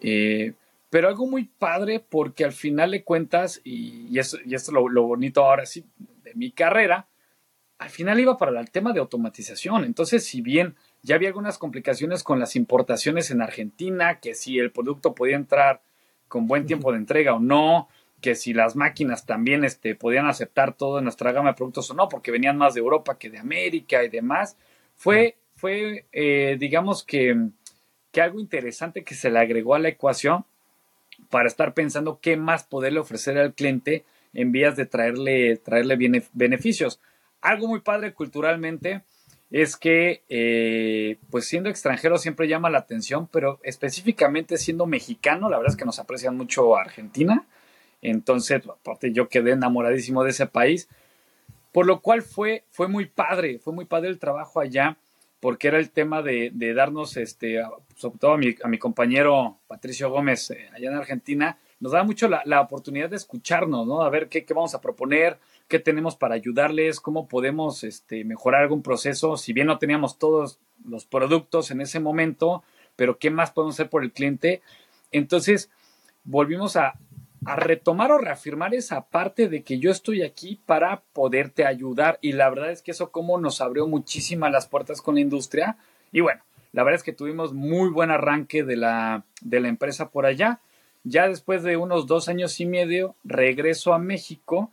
[0.00, 0.52] eh,
[0.90, 4.88] pero algo muy padre porque al final de cuentas, y, esto, y esto es lo,
[4.88, 5.84] lo, bonito ahora sí
[6.22, 7.08] de mi carrera,
[7.78, 9.84] al final iba para el tema de automatización.
[9.84, 14.70] Entonces, si bien ya había algunas complicaciones con las importaciones en Argentina, que si el
[14.70, 15.82] producto podía entrar
[16.28, 17.88] con buen tiempo de entrega o no,
[18.20, 22.08] que si las máquinas también este, podían aceptar toda nuestra gama de productos o no,
[22.08, 24.56] porque venían más de Europa que de América y demás,
[24.94, 27.36] fue, fue eh, digamos que,
[28.10, 30.44] que algo interesante que se le agregó a la ecuación
[31.30, 35.96] para estar pensando qué más poderle ofrecer al cliente en vías de traerle, traerle
[36.32, 36.98] beneficios.
[37.40, 39.02] Algo muy padre culturalmente
[39.52, 45.58] es que, eh, pues siendo extranjero siempre llama la atención, pero específicamente siendo mexicano, la
[45.58, 47.46] verdad es que nos aprecian mucho a Argentina.
[48.00, 50.88] Entonces, aparte yo quedé enamoradísimo de ese país,
[51.70, 54.98] por lo cual fue, fue muy padre, fue muy padre el trabajo allá,
[55.42, 57.60] porque era el tema de, darnos, este,
[57.96, 62.60] sobre todo a mi, compañero Patricio Gómez eh, allá en Argentina, nos da mucho la,
[62.60, 64.02] oportunidad de escucharnos, ¿no?
[64.02, 68.62] A ver qué, qué vamos a proponer, qué tenemos para ayudarles, cómo podemos este, mejorar
[68.62, 72.62] algún proceso, si bien no teníamos todos los productos en ese momento,
[72.94, 74.62] pero qué más podemos hacer por el cliente.
[75.10, 75.72] Entonces,
[76.22, 76.94] volvimos a,
[77.44, 82.32] a retomar o reafirmar esa parte de que yo estoy aquí para poderte ayudar y
[82.32, 85.76] la verdad es que eso como nos abrió muchísimas las puertas con la industria
[86.12, 90.10] y bueno, la verdad es que tuvimos muy buen arranque de la, de la empresa
[90.10, 90.60] por allá.
[91.04, 94.70] Ya después de unos dos años y medio regreso a México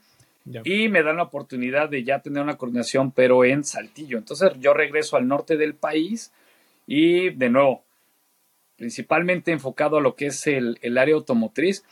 [0.64, 4.18] y me dan la oportunidad de ya tener una coordinación pero en Saltillo.
[4.18, 6.32] Entonces yo regreso al norte del país
[6.88, 7.84] y de nuevo,
[8.78, 11.84] principalmente enfocado a lo que es el, el área automotriz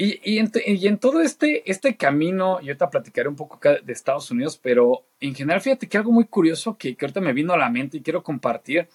[0.00, 5.04] y, en, todo este, este camino, yo te platicaré un poco de Estados Unidos, pero
[5.18, 8.02] en general, fíjate que algo muy curioso que, ahorita me vino a la mente y
[8.02, 8.86] quiero compartir.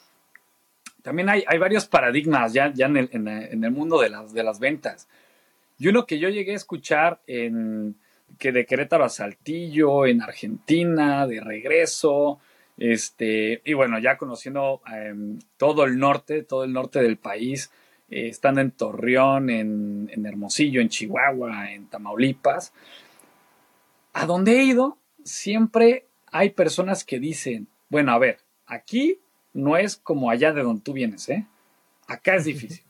[1.02, 4.44] También hay, hay varios paradigmas ya, ya en, el, en, el, mundo de las, de
[4.44, 5.10] las ventas.
[5.78, 7.98] Y uno que yo llegué a escuchar en,
[8.40, 12.40] que de Querétaro a Saltillo, en Argentina, de regreso,
[12.78, 17.72] este, y bueno, ya conociendo em, todo el norte, todo el norte del país,
[18.10, 22.74] eh, estando en Torreón, en, Hermosillo, en Chihuahua, en Tamaulipas.
[24.14, 29.20] A donde he ido, siempre hay personas que dicen, bueno, a ver, aquí
[29.54, 31.46] no es como allá de donde tú vienes, ¿eh?
[32.08, 32.84] Acá es difícil.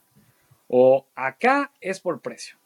[0.68, 2.56] O acá es por precio.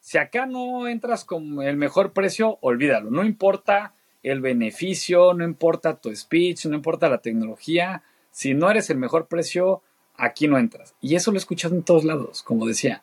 [0.00, 3.10] Si acá no entras con el mejor precio, olvídalo.
[3.10, 8.02] No importa el beneficio, no importa tu speech, no importa la tecnología.
[8.30, 9.82] Si no eres el mejor precio,
[10.16, 10.94] aquí no entras.
[11.00, 13.02] Y eso lo he escuchado en todos lados, como decía.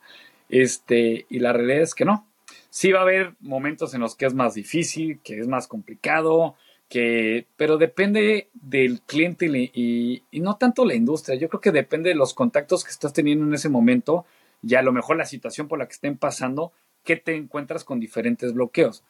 [0.50, 2.28] Este, y la realidad es que no.
[2.70, 6.56] Sí va a haber momentos en los que es más difícil, que es más complicado,
[6.90, 11.38] que, pero depende del cliente y, y, no tanto la industria.
[11.38, 14.26] Yo creo que depende de los contactos que estás teniendo en ese momento
[14.64, 16.72] y a lo mejor la situación por la que estén pasando,
[17.04, 19.04] que te encuentras con diferentes bloqueos.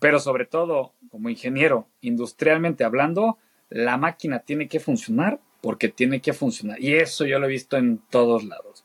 [0.00, 3.38] Pero sobre todo, como ingeniero, industrialmente hablando,
[3.70, 6.78] la máquina tiene que funcionar porque tiene que funcionar.
[6.82, 8.84] Y eso yo lo he visto en todos lados.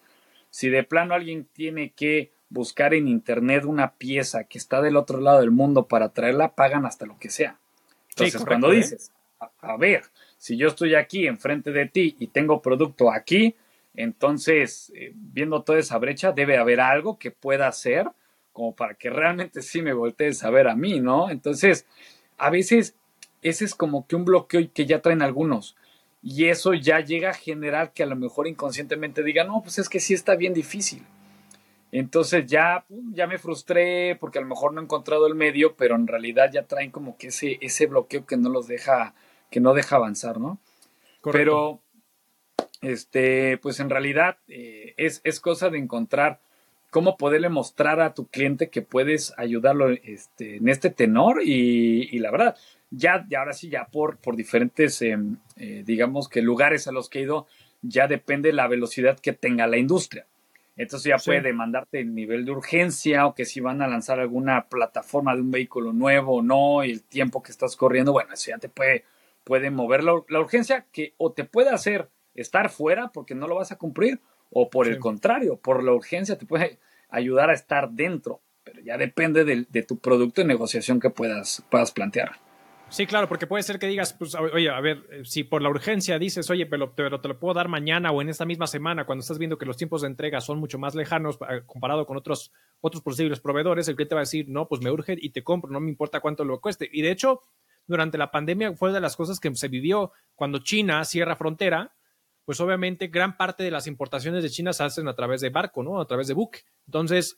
[0.49, 5.19] Si de plano alguien tiene que buscar en internet una pieza que está del otro
[5.19, 7.59] lado del mundo para traerla, pagan hasta lo que sea.
[8.09, 8.77] Entonces, cuando ¿eh?
[8.77, 9.11] dices,
[9.59, 10.03] a, ver,
[10.37, 13.55] si yo estoy aquí enfrente de ti y tengo producto aquí,
[13.95, 18.07] entonces, eh, viendo toda esa brecha, debe haber algo que pueda hacer
[18.53, 21.29] como para que realmente sí me voltees a ver a mí, ¿no?
[21.29, 21.85] Entonces,
[22.37, 22.95] a veces
[23.41, 25.75] ese es como que un bloqueo que ya traen algunos
[26.29, 29.87] y eso ya llega a generar que a lo mejor inconscientemente diga, no, pues es
[29.87, 31.05] que sí está bien difícil.
[31.93, 35.95] Entonces ya, ya me frustré porque a lo mejor no he encontrado el medio, pero
[35.95, 39.15] en realidad ya traen como que ese, ese bloqueo que no los deja,
[39.49, 40.59] que no deja avanzar, ¿no?
[41.31, 41.79] Pero,
[42.81, 46.41] este, pues en realidad eh, es, es, cosa de encontrar
[46.89, 52.19] cómo poderle mostrar a tu cliente que puedes ayudarlo este, en este tenor y, y
[52.19, 52.57] la verdad,
[52.89, 57.09] ya, y ahora sí, ya por, por diferentes, em, eh, digamos que lugares a los
[57.09, 57.47] que he ido,
[57.81, 60.25] ya depende la velocidad que tenga la industria.
[60.77, 64.67] Entonces ya puede mandarte el nivel de urgencia o que si van a lanzar alguna
[64.69, 68.51] plataforma de un vehículo nuevo o no y el tiempo que estás corriendo, bueno, eso
[68.51, 69.03] ya te puede,
[69.43, 73.71] puede mover la, urgencia que o te puede hacer estar fuera porque no lo vas
[73.71, 74.19] a cumplir
[74.51, 76.77] o por el contrario, por la urgencia te puede
[77.09, 81.63] ayudar a estar dentro pero ya depende de, de tu producto y negociación que puedas,
[81.71, 82.46] puedas plantear.
[82.89, 85.69] Sí, claro, porque puede ser que digas, pues, oye, a ver, eh, si por la
[85.69, 89.21] urgencia dices, oye, pero, te lo puedo dar mañana o en esta misma semana, cuando
[89.21, 92.53] estás viendo que los tiempos de entrega son mucho más lejanos eh, comparado con otros,
[92.79, 95.69] otros posibles proveedores, el cliente va a decir, no, pues me urge y te compro,
[95.69, 96.89] no me importa cuánto lo cueste.
[96.91, 97.41] Y de hecho,
[97.87, 101.93] durante la pandemia fue de las cosas que se vivió cuando China cierra frontera,
[102.45, 105.83] pues obviamente gran parte de las importaciones de China se hacen a través de barco,
[105.83, 105.99] ¿no?
[105.99, 106.61] A través de buque.
[106.85, 107.37] Entonces,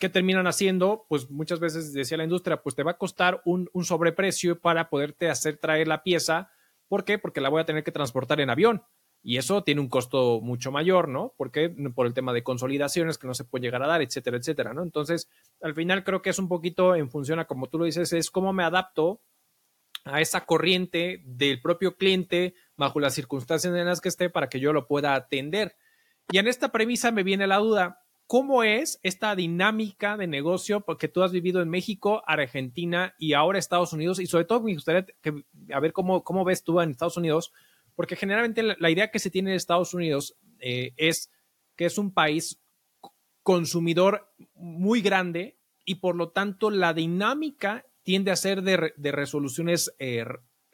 [0.00, 1.06] ¿qué terminan haciendo?
[1.08, 5.28] Pues muchas veces decía la industria, pues te va a costar un, sobreprecio para poderte
[5.28, 6.50] hacer traer la pieza.
[6.88, 7.18] ¿Por qué?
[7.18, 8.82] Porque la voy a tener que transportar en avión.
[9.22, 11.34] Y eso tiene un costo mucho mayor, ¿no?
[11.36, 14.74] Porque por el tema de consolidaciones que no se puede llegar a dar, etcétera, etcétera,
[14.74, 14.82] ¿no?
[14.82, 15.30] Entonces,
[15.62, 18.30] al final creo que es un poquito en función a como tú lo dices, es
[18.30, 19.22] cómo me adapto
[20.04, 24.60] a esa corriente del propio cliente bajo las circunstancias en las que esté para que
[24.60, 25.76] yo lo pueda atender.
[26.30, 31.08] Y en esta premisa me viene la duda, ¿Cómo es esta dinámica de negocio porque
[31.08, 34.18] tú has vivido en México, Argentina y ahora Estados Unidos?
[34.18, 37.52] Y sobre todo me gustaría que, a ver cómo, cómo ves tú en Estados Unidos,
[37.94, 41.30] porque generalmente la, idea que se tiene en Estados Unidos eh, es
[41.76, 42.60] que es un país
[43.42, 49.94] consumidor muy grande y por lo tanto la dinámica tiende a ser de, de resoluciones
[49.98, 50.24] eh,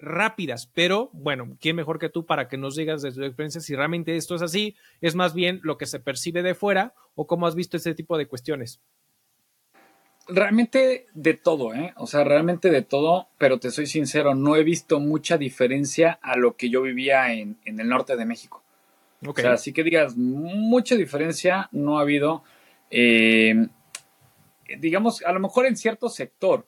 [0.01, 3.75] rápidas, pero bueno, ¿quién mejor que tú para que nos digas de tu experiencia si
[3.75, 4.77] realmente esto es así?
[5.01, 8.17] ¿Es más bien lo que se percibe de fuera o cómo has visto este tipo
[8.17, 8.81] de cuestiones?
[10.29, 11.93] Realmente de todo, ¿eh?
[11.97, 16.37] O sea, realmente de todo, pero te soy sincero, no he visto mucha diferencia a
[16.37, 18.63] lo que yo vivía en, el norte de México.
[19.27, 22.43] O sea, así que digas, mucha diferencia no ha habido.
[22.91, 23.67] Eh,
[24.79, 26.67] digamos, a lo mejor en cierto sector,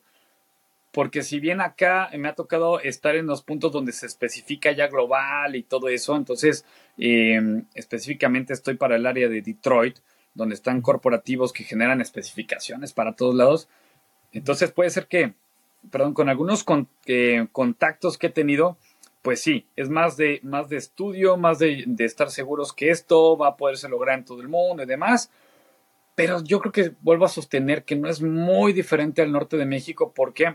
[0.93, 4.87] porque si bien acá me ha tocado estar en los puntos donde se especifica ya
[4.87, 6.65] global y todo eso, entonces
[6.99, 9.97] em, específicamente estoy para el área de Detroit,
[10.35, 13.69] donde están corporativos que generan especificaciones para todos lados.
[14.33, 15.33] Entonces puede ser que,
[15.89, 18.77] perdón, con algunos contactos que he tenido,
[19.23, 23.47] pues sí, es más de, más de estudio, más de, estar seguros que esto va
[23.47, 25.31] a poderse lograr en todo el mundo y demás.
[26.13, 29.65] Pero yo creo que vuelvo a sostener que no es muy diferente al norte de
[29.65, 30.13] México.
[30.13, 30.53] ¿Por qué?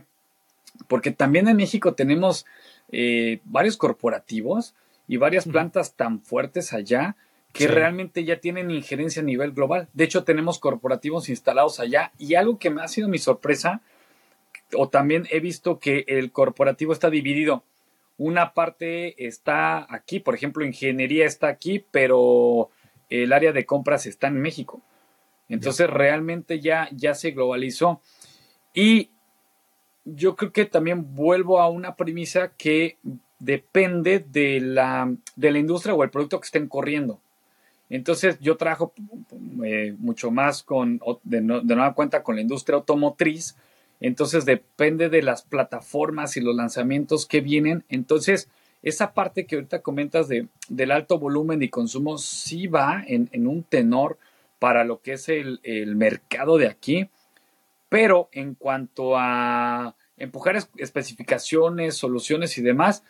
[0.87, 2.47] Porque también en México tenemos
[2.91, 4.75] eh, varios corporativos
[5.07, 7.17] y varias plantas tan fuertes allá
[7.53, 9.89] que realmente ya tienen injerencia a nivel global.
[9.93, 13.81] De hecho, tenemos corporativos instalados allá y algo que me ha sido mi sorpresa,
[14.75, 17.65] o también he visto que el corporativo está dividido.
[18.19, 22.71] Una parte está aquí, por ejemplo, ingeniería está aquí, pero
[23.09, 24.83] el área de compras está en México.
[25.49, 28.03] Entonces, realmente ya, ya se globalizó.
[28.75, 29.11] Y
[30.15, 32.97] yo creo que también vuelvo a una premisa que
[33.39, 37.21] depende de la, de la industria o el producto que estén corriendo.
[37.91, 38.93] Entonces yo trabajo
[39.65, 43.57] eh, mucho más con, de, nueva cuenta con la industria automotriz.
[44.01, 47.85] Entonces depende de las plataformas y los lanzamientos que vienen.
[47.89, 48.49] Entonces
[48.83, 53.47] esa parte que ahorita comentas de, del alto volumen y consumo sí va en, en
[53.47, 54.19] un tenor
[54.59, 57.09] para lo que es el, el mercado de aquí.
[57.89, 63.05] Pero en cuanto a empujar especificaciones, soluciones y demás,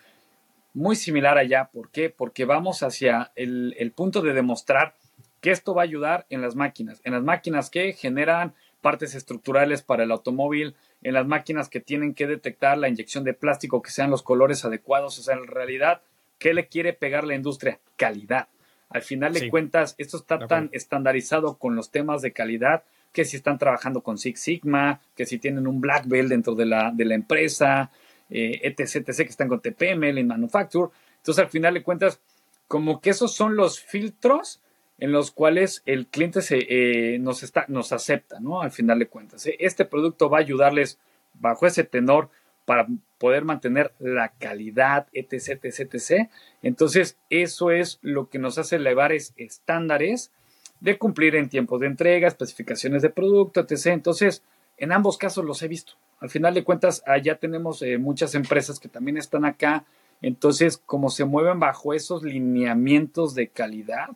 [0.74, 1.70] muy similar allá.
[1.72, 2.10] ¿Por qué?
[2.10, 4.94] Porque vamos hacia el, punto de demostrar
[5.40, 9.82] que esto va a ayudar en las máquinas, en las máquinas que generan partes estructurales
[9.82, 13.90] para el automóvil, en las máquinas que tienen que detectar la inyección de plástico, que
[13.90, 16.02] sean los colores adecuados, o sea, en realidad,
[16.38, 17.80] ¿qué le quiere pegar la industria?
[17.96, 18.48] Calidad.
[18.88, 23.36] Al final de cuentas, esto está tan estandarizado con los temas de calidad que si
[23.36, 27.04] están trabajando con Six Sigma, que si tienen un Black Belt dentro de la, de
[27.04, 27.90] la empresa,
[28.30, 30.90] eh, etc, etc, que están con TPM, en Manufacture.
[31.16, 32.20] Entonces, al final de cuentas,
[32.66, 34.60] como que esos son los filtros
[34.98, 38.62] en los cuales el cliente se, eh, nos, está, nos acepta, ¿no?
[38.62, 39.46] Al final de cuentas.
[39.46, 39.56] ¿eh?
[39.60, 40.98] Este producto va a ayudarles
[41.34, 42.30] bajo ese tenor
[42.64, 42.86] para
[43.16, 46.28] poder mantener la calidad, etc, etc, etc.
[46.62, 50.32] Entonces, eso es lo que nos hace elevar estándares
[50.80, 53.86] de cumplir en tiempos de entrega, especificaciones de producto, etc.
[53.86, 54.42] Entonces,
[54.76, 55.94] en ambos casos los he visto.
[56.20, 59.84] Al final de cuentas, allá tenemos eh, muchas empresas que también están acá.
[60.22, 64.08] Entonces, como se mueven bajo esos lineamientos de calidad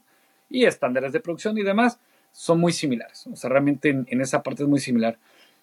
[0.48, 1.98] y estándares de producción y demás,
[2.32, 3.26] son muy similares.
[3.26, 5.18] O sea, realmente en, esa parte es muy similar.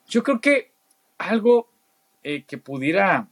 [0.07, 0.71] Yo creo que
[1.17, 1.69] algo
[2.23, 3.27] eh, que pudiera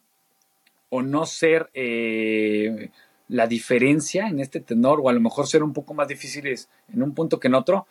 [0.90, 2.92] o no ser eh,
[3.30, 7.04] la diferencia en este tenor, o a lo mejor ser un poco más difíciles en
[7.04, 7.88] un punto que en otro,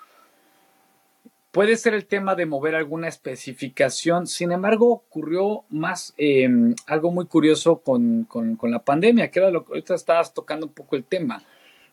[1.56, 4.26] puede ser el tema de mover alguna especificación.
[4.26, 8.28] Sin embargo, ocurrió más em, algo muy curioso con,
[8.62, 11.42] la pandemia, que era lo que ahorita estabas tocando un poco el tema.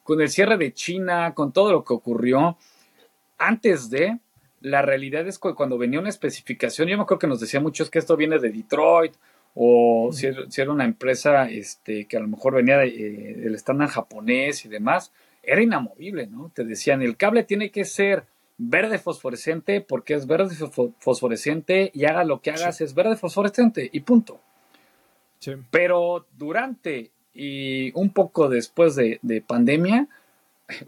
[0.04, 2.58] Con el cierre de China, con todo lo que ocurrió,
[3.38, 4.20] antes de
[4.60, 7.90] la realidad es que cuando venía una especificación, yo me acuerdo que nos decía muchos
[7.90, 9.14] que esto viene de Detroit
[9.56, 14.66] o si, era una empresa este, que a lo mejor venía eh, del estándar japonés
[14.66, 15.12] y demás,
[15.44, 16.52] era inamovible, ¿no?
[16.54, 18.26] Te decían, el cable tiene que ser
[18.58, 20.56] verde fosforescente porque es verde
[21.00, 24.40] fosforescente y haga lo que hagas es verde fosforescente y punto.
[25.72, 30.08] Pero durante y un poco después de, de, pandemia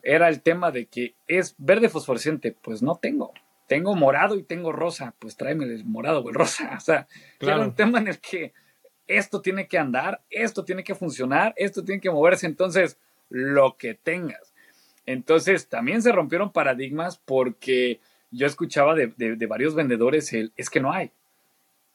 [0.03, 3.33] era el tema de que es verde fosforescente, pues no tengo.
[3.67, 6.71] Tengo morado y tengo rosa, pues tráeme el morado o el rosa.
[6.77, 7.07] O sea,
[7.39, 8.53] era un tema en el que
[9.07, 12.97] esto tiene que andar, esto tiene que funcionar, esto tiene que moverse, entonces
[13.29, 14.53] lo que tengas.
[15.05, 17.99] Entonces también se rompieron paradigmas porque
[18.31, 19.13] yo escuchaba de,
[19.47, 21.11] varios vendedores el es que no hay.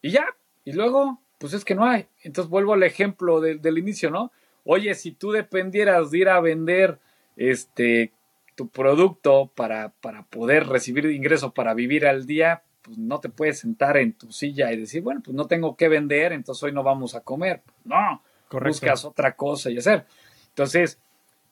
[0.02, 0.26] Y ya,
[0.64, 2.06] y luego, pues es que no hay.
[2.22, 4.32] Entonces vuelvo al ejemplo del inicio, ¿no?
[4.64, 6.98] Oye, si tú dependieras de ir a vender
[7.36, 8.12] este
[8.60, 13.60] tu producto para, para poder recibir ingreso para vivir al día, pues no te puedes
[13.60, 16.82] sentar en tu silla y decir, bueno, pues no tengo que vender, entonces hoy no
[16.82, 17.62] vamos a comer.
[17.84, 20.04] No, buscas otra cosa y hacer.
[20.48, 21.00] Entonces,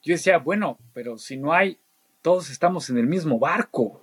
[0.02, 1.78] yo decía, bueno, pero si no hay,
[2.20, 4.02] todos estamos en el mismo barco.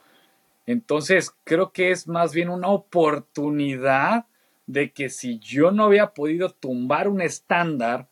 [0.66, 4.26] Entonces, creo que es más bien una oportunidad
[4.66, 8.08] de que si yo no había podido tumbar un estándar,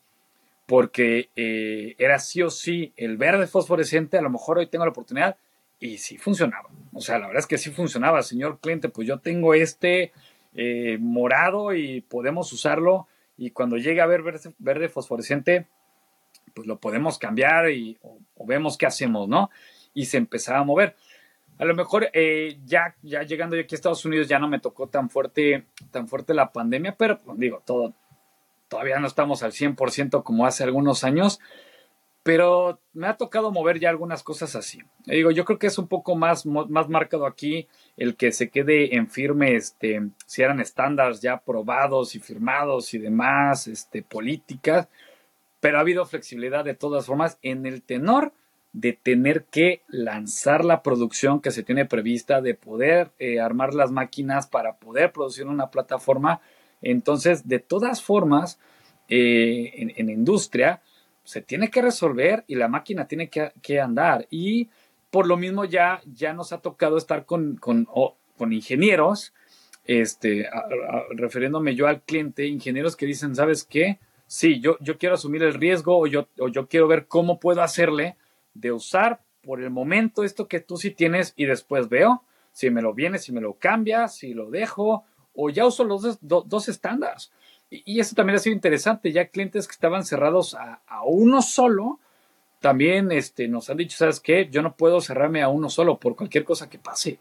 [0.66, 4.90] porque eh, era sí o sí el verde fosforescente, a lo mejor hoy tengo la
[4.90, 5.36] oportunidad
[5.78, 6.68] y sí funcionaba.
[6.92, 10.12] O sea, la verdad es que sí funcionaba, señor cliente, pues yo tengo este
[10.54, 13.06] eh, morado y podemos usarlo
[13.36, 14.22] y cuando llegue a ver
[14.58, 15.66] verde fosforescente,
[16.54, 19.50] pues lo podemos cambiar y, o, vemos qué hacemos, ¿no?
[19.92, 20.96] Y se empezaba a mover.
[21.58, 24.88] A lo mejor eh, ya, ya llegando aquí a Estados Unidos ya no me tocó
[24.88, 27.94] tan fuerte, tan fuerte la pandemia, pero digo, todo,
[28.74, 31.38] todavía no estamos al 100% como hace algunos años,
[32.24, 34.80] pero me ha tocado mover ya algunas cosas así.
[35.06, 38.96] digo, yo creo que es un poco más, más marcado aquí el que se quede
[38.96, 44.88] en firme, este, si eran estándares ya probados y firmados y demás, este, políticas,
[45.60, 48.32] pero ha habido flexibilidad de todas formas en el tenor
[48.72, 53.92] de tener que lanzar la producción que se tiene prevista, de poder eh, armar las
[53.92, 56.40] máquinas para poder producir una plataforma.
[56.82, 58.58] Entonces, de todas formas,
[59.08, 60.82] eh, en, industria,
[61.22, 64.26] se tiene que resolver y la máquina tiene que, andar.
[64.30, 64.68] Y
[65.10, 67.86] por lo mismo ya, ya nos ha tocado estar con, con,
[68.52, 69.32] ingenieros,
[69.86, 70.48] este,
[71.10, 73.98] refiriéndome yo al cliente, ingenieros que dicen, ¿sabes qué?
[74.26, 77.62] sí, yo, yo quiero asumir el riesgo o yo, o yo quiero ver cómo puedo
[77.62, 78.16] hacerle
[78.54, 82.22] de usar por el momento esto que tú sí tienes y después veo
[82.52, 85.04] si me lo viene, si me lo cambia, si lo dejo
[85.34, 87.32] o ya uso los dos, estándares.
[87.70, 91.98] Y, eso también ha sido interesante, ya clientes que estaban cerrados a, a, uno solo,
[92.60, 94.48] también este, nos han dicho, ¿sabes qué?
[94.50, 97.18] Yo no puedo cerrarme a uno solo por cualquier cosa que pase.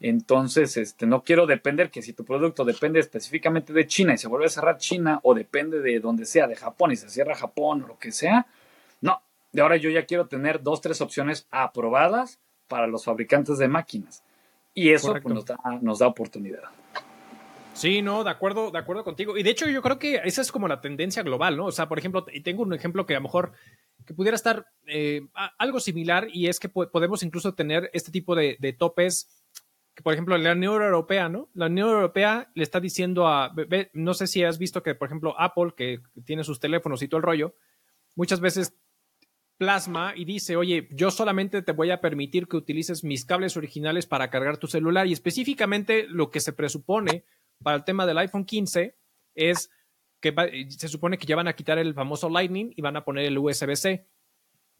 [0.00, 4.28] Entonces, este, no quiero depender que si tu producto depende específicamente de China y se
[4.28, 7.84] vuelve a cerrar China o depende de donde sea, de Japón y se cierra Japón
[7.84, 8.46] o lo que sea.
[9.00, 12.38] No, de ahora yo ya quiero tener dos, tres opciones aprobadas
[12.68, 14.22] para los fabricantes de máquinas.
[14.74, 16.62] Y eso pues, nos, da, nos da oportunidad.
[17.76, 19.36] Sí, no, de acuerdo, de acuerdo contigo.
[19.36, 21.66] Y de hecho, yo creo que esa es como la tendencia global, ¿no?
[21.66, 23.52] O sea, por ejemplo, y tengo un ejemplo que a lo mejor
[24.06, 25.26] que pudiera estar eh,
[25.58, 29.28] algo similar, y es que podemos incluso tener este tipo de, de topes
[30.02, 31.48] por ejemplo, la Unión Europea, ¿no?
[31.54, 33.54] La Unión Europea le está diciendo a,
[33.94, 37.18] no sé si has visto que, por ejemplo, Apple, que tiene sus teléfonos y todo
[37.18, 37.54] el rollo,
[38.14, 38.76] muchas veces
[39.56, 44.06] plasma y dice, oye, yo solamente te voy a permitir que utilices mis cables originales
[44.06, 47.24] para cargar tu celular y específicamente lo que se presupone
[47.62, 48.96] para el tema del iPhone 15
[49.34, 49.70] es
[50.20, 53.26] que se supone que ya van a quitar el famoso Lightning y van a poner
[53.26, 54.06] el USB-C.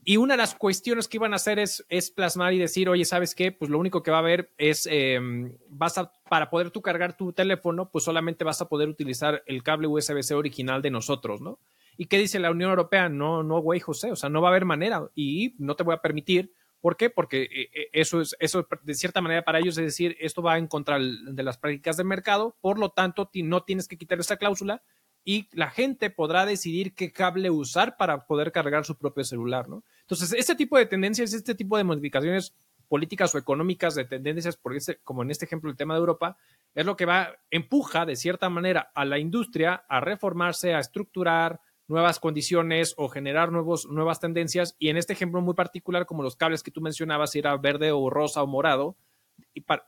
[0.09, 3.35] Y una de las cuestiones que iban a hacer es, plasmar y decir, oye, ¿sabes
[3.35, 3.51] qué?
[3.51, 7.91] Pues lo único que va a haber es, a, para poder tú cargar tu teléfono,
[7.91, 11.59] pues solamente vas a poder utilizar el cable USB-C original de nosotros, ¿no?
[11.97, 13.09] ¿Y qué dice la Unión Europea?
[13.09, 15.95] No, no, güey, José, o sea, no va a haber manera y no te voy
[15.95, 16.53] a permitir.
[16.87, 17.11] ¿Por qué?
[17.11, 20.57] Porque eh, eh, eso es, eso de cierta manera para ellos es decir, esto va
[20.57, 24.37] en contra de las prácticas de mercado, por lo tanto, no tienes que quitar esa
[24.37, 24.85] cláusula
[25.25, 29.83] y la gente podrá decidir qué cable usar para poder cargar su propio celular, ¿no?
[30.03, 32.55] Entonces, este tipo de tendencias, este tipo de modificaciones
[32.87, 36.37] políticas o económicas de tendencias, porque este, como en este ejemplo el tema de Europa,
[36.73, 41.61] es lo que va, empuja de cierta manera a la industria a reformarse, a estructurar
[41.89, 44.77] nuevas condiciones o generar nuevos, nuevas tendencias.
[44.79, 48.11] Y en este ejemplo muy particular, como los cables que tú mencionabas, era verde o
[48.11, 48.97] rosa o morado,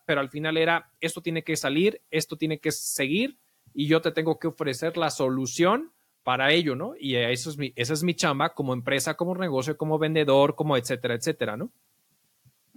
[0.06, 3.38] pero al final era, esto tiene que salir, esto tiene que seguir
[3.74, 5.92] y yo te tengo que ofrecer la solución
[6.22, 6.94] para ello, ¿no?
[6.98, 10.76] Y eso es mi, esa es mi chamba como empresa, como negocio, como vendedor, como
[10.76, 11.70] etcétera, etcétera, ¿no?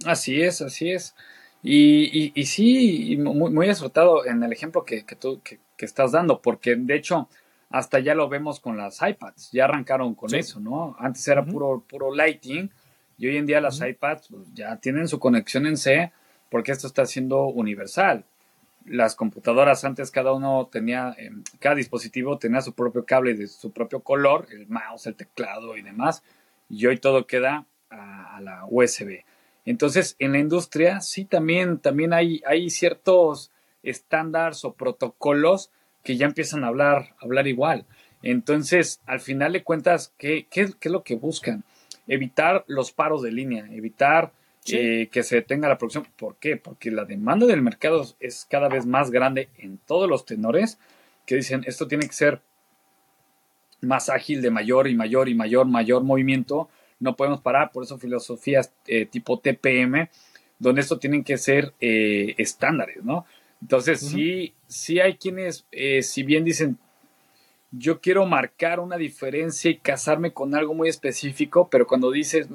[0.06, 1.14] Así es, así es.
[1.62, 6.40] Y, y, sí, muy, muy acertado en el ejemplo que, que tú que, estás dando,
[6.40, 7.28] porque de hecho
[7.72, 10.94] hasta ya lo vemos con las iPads, ya arrancaron con eso, ¿no?
[10.98, 12.70] Antes era puro, puro Lighting
[13.16, 16.12] y hoy en día las iPads pues, ya tienen su conexión en C
[16.50, 18.26] porque esto está siendo universal.
[18.84, 23.72] Las computadoras antes cada uno tenía, em, cada dispositivo tenía su propio cable de su
[23.72, 26.22] propio color, el mouse, el teclado y demás,
[26.68, 29.24] y hoy todo queda a, la USB.
[29.64, 33.52] Entonces, en la industria sí también, también hay, hay ciertos
[33.82, 35.70] estándares o protocolos
[36.02, 37.86] que ya empiezan a hablar, hablar igual.
[38.22, 41.64] Entonces, al final de cuentas, ¿qué, qué, qué es lo que buscan?
[42.06, 44.32] Evitar los paros de línea, evitar
[44.66, 46.06] eh, que se detenga la producción.
[46.16, 46.56] ¿Por qué?
[46.56, 50.78] Porque la demanda del mercado es cada vez más grande en todos los tenores
[51.26, 52.40] que dicen esto tiene que ser
[53.80, 56.68] más ágil, de mayor y mayor y mayor, mayor movimiento.
[57.00, 60.08] No podemos parar, por eso filosofías eh, tipo TPM,
[60.58, 63.26] donde esto tienen que ser eh, estándares, ¿no?
[63.62, 65.64] Entonces, sí, sí hay quienes,
[66.02, 66.78] si bien dicen,
[67.70, 72.48] yo quiero marcar una diferencia y casarme con algo muy específico, pero cuando dices,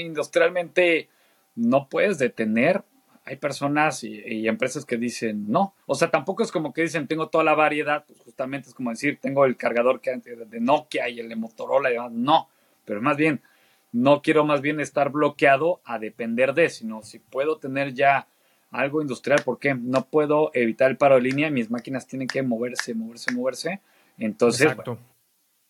[0.00, 1.08] industrialmente
[1.54, 2.82] no puedes detener.
[3.24, 5.74] Hay personas y, empresas que dicen no.
[5.86, 8.04] O sea, tampoco es como que dicen tengo toda la variedad.
[8.06, 11.90] Pues justamente es como decir tengo el cargador que de Nokia y el de Motorola
[11.90, 12.12] y demás.
[12.12, 12.48] No,
[12.84, 13.40] pero más bien
[13.90, 18.28] no quiero más bien estar bloqueado a depender de, sino si puedo tener ya
[18.70, 22.94] algo industrial, porque no puedo evitar el paro de línea, mis máquinas tienen que moverse,
[22.94, 23.80] moverse, moverse.
[24.18, 24.74] Entonces,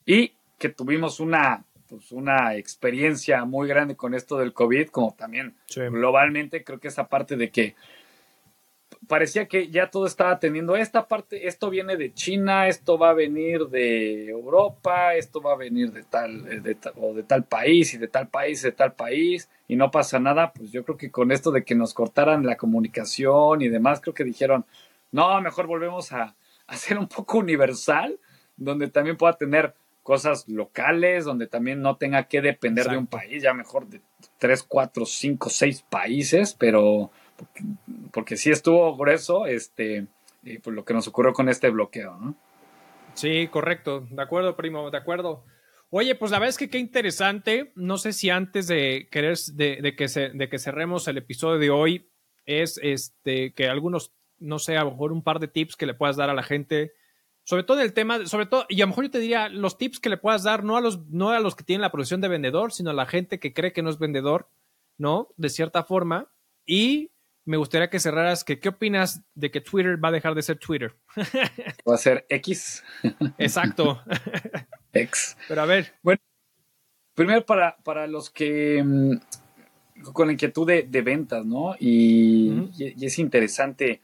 [0.05, 5.55] y que tuvimos una pues una experiencia muy grande con esto del COVID, como también
[5.75, 7.77] globalmente creo que esa parte de que
[9.07, 13.15] parecía que ya todo estaba teniendo esta parte, esto viene de China, esto va a
[13.15, 17.99] venir de Europa, esto va a venir de tal, de o de tal país y
[17.99, 21.33] de tal país, de tal país, y no pasa nada, pues yo creo que con
[21.33, 24.65] esto de que nos cortaran la comunicación y demás, creo que dijeron,
[25.13, 28.19] no, mejor volvemos a, a ser un poco universal,
[28.57, 33.43] donde también pueda tener cosas locales, donde también no tenga que depender de un país,
[33.43, 34.01] ya mejor de
[34.39, 37.11] tres, cuatro, cinco, seis países, pero
[38.13, 40.07] porque, sí estuvo grueso este,
[40.43, 42.35] pues lo que nos ocurrió con este bloqueo, ¿no?
[43.15, 45.45] Sí, correcto, de acuerdo, primo, de acuerdo.
[45.91, 47.73] Oye, pues la verdad es que qué interesante.
[47.75, 51.71] No sé si antes de querer de, que se, de que cerremos el episodio de
[51.71, 52.11] hoy
[52.45, 55.95] es este que algunos, no sé, a lo mejor un par de tips que le
[55.95, 56.93] puedas dar a la gente
[57.47, 60.01] sobre todo el tema, sobre todo, y a lo mejor yo te diría los tips
[60.01, 62.27] que le puedas dar, no a los, no a los que tienen la profesión de
[62.27, 64.49] vendedor, sino a la gente que cree que no es vendedor,
[64.99, 65.29] ¿no?
[65.37, 66.29] De cierta forma.
[66.67, 67.13] Y
[67.47, 70.59] me gustaría que cerraras que qué opinas de que Twitter va a dejar de ser
[70.59, 70.95] Twitter.
[71.89, 72.85] Va a ser X.
[73.39, 74.03] Exacto.
[74.93, 75.37] X.
[75.49, 75.95] Pero a ver.
[76.03, 76.21] Bueno,
[77.15, 81.77] primero para, para los que mm, con inquietud de, de ventas, ¿no?
[81.79, 84.03] Y, y, es interesante.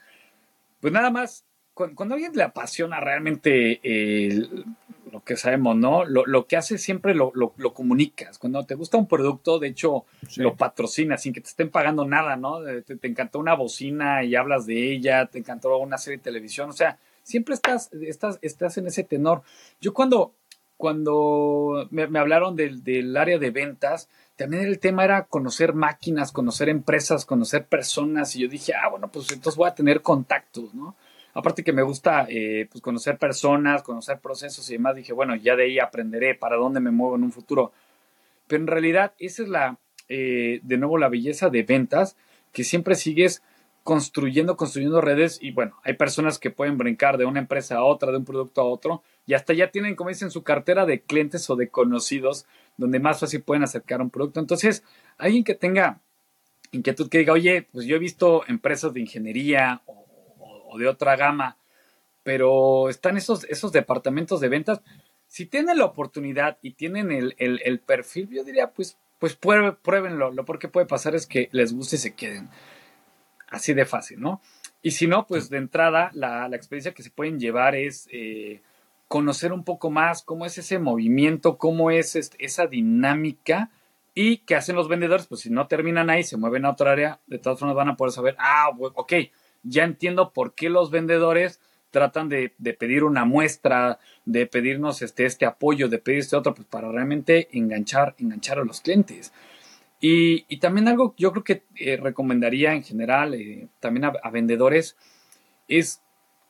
[0.80, 3.80] Pues nada más cuando, a alguien le apasiona realmente
[5.12, 6.04] lo que sabemos, ¿no?
[6.06, 7.32] Lo, que hace siempre lo,
[7.74, 8.38] comunicas.
[8.38, 10.06] Cuando te gusta un producto, de hecho,
[10.36, 12.60] lo patrocinas sin que te estén pagando nada, ¿no?
[12.62, 16.72] Te, encantó una bocina y hablas de ella, te encantó una serie de televisión, o
[16.72, 19.42] sea, siempre estás, estás, estás en ese tenor.
[19.82, 20.32] Yo cuando,
[20.78, 26.70] cuando me, hablaron del, del área de ventas, también el tema era conocer máquinas, conocer
[26.70, 30.96] empresas, conocer personas, y yo dije, ah, bueno, pues entonces voy a tener contactos, ¿no?
[31.34, 35.56] Aparte que me gusta eh, pues conocer personas, conocer procesos y demás, dije, bueno, ya
[35.56, 37.72] de ahí aprenderé para dónde me muevo en un futuro.
[38.46, 39.78] Pero en realidad esa es la,
[40.08, 42.16] eh, de nuevo, la belleza de ventas,
[42.52, 43.42] que siempre sigues
[43.82, 48.12] construyendo, construyendo redes y bueno, hay personas que pueden brincar de una empresa a otra,
[48.12, 51.48] de un producto a otro y hasta ya tienen, como dicen, su cartera de clientes
[51.50, 54.38] o de conocidos donde más fácil pueden acercar un producto.
[54.38, 54.84] Entonces,
[55.18, 56.00] alguien que tenga
[56.70, 60.01] inquietud que diga, oye, pues yo he visto empresas de ingeniería o
[60.72, 61.58] o de otra gama,
[62.22, 64.80] pero están esos, esos departamentos de ventas.
[65.26, 70.30] Si tienen la oportunidad y tienen el, perfil, yo diría, pues, pues pruébenlo.
[70.30, 72.48] Lo que puede pasar es que les guste y se queden.
[73.48, 74.40] Así de fácil, ¿no?
[74.82, 78.62] Y si no, pues de entrada, la, experiencia que se pueden llevar es eh,
[79.08, 83.70] conocer un poco más cómo es ese movimiento, cómo es esa dinámica
[84.14, 85.26] y qué hacen los vendedores.
[85.26, 87.96] Pues si no terminan ahí, se mueven a otra área, de todas formas van a
[87.96, 89.12] poder saber, ah, ok,
[89.62, 91.60] ya entiendo por qué los vendedores
[91.90, 96.66] tratan de, pedir una muestra, de pedirnos este, este apoyo, de pedir este otro, pues
[96.66, 99.32] para realmente enganchar, enganchar a los clientes.
[100.00, 104.96] Y, también algo yo creo que eh, recomendaría en general eh, también a, vendedores
[105.68, 106.02] es,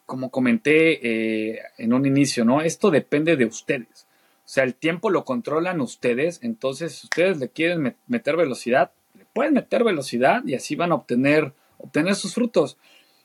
[0.06, 2.62] como comenté eh, en un inicio, ¿no?
[2.62, 4.06] Esto depende de ustedes.
[4.44, 9.24] O sea, el tiempo lo controlan ustedes, entonces si ustedes le quieren meter velocidad, le
[9.26, 11.52] pueden meter velocidad y así van a obtener
[11.82, 12.78] obtener sus frutos.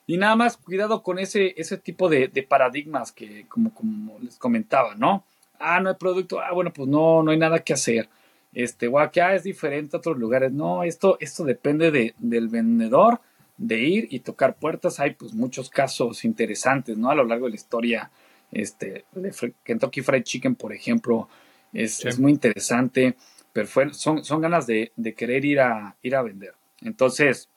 [0.08, 4.96] Y nada más cuidado con ese, ese tipo de, paradigmas que, como, como les comentaba,
[4.96, 5.26] ¿no?
[5.60, 8.08] Ah, no hay producto, ah, bueno, pues no, no hay nada que hacer.
[8.54, 10.54] Este, o acá es diferente a otros lugares.
[10.54, 13.20] No, esto, esto depende de, del vendedor,
[13.58, 15.02] de ir y tocar puertas.
[15.02, 17.10] Hay pues muchos casos interesantes, ¿no?
[17.10, 18.10] A lo largo de la historia,
[18.52, 21.28] este, de Kentucky Fried Chicken, por ejemplo,
[21.74, 23.16] es, es muy interesante,
[23.52, 26.54] pero son, son ganas de, de, querer ir a, ir a vender.
[26.82, 27.50] Entonces,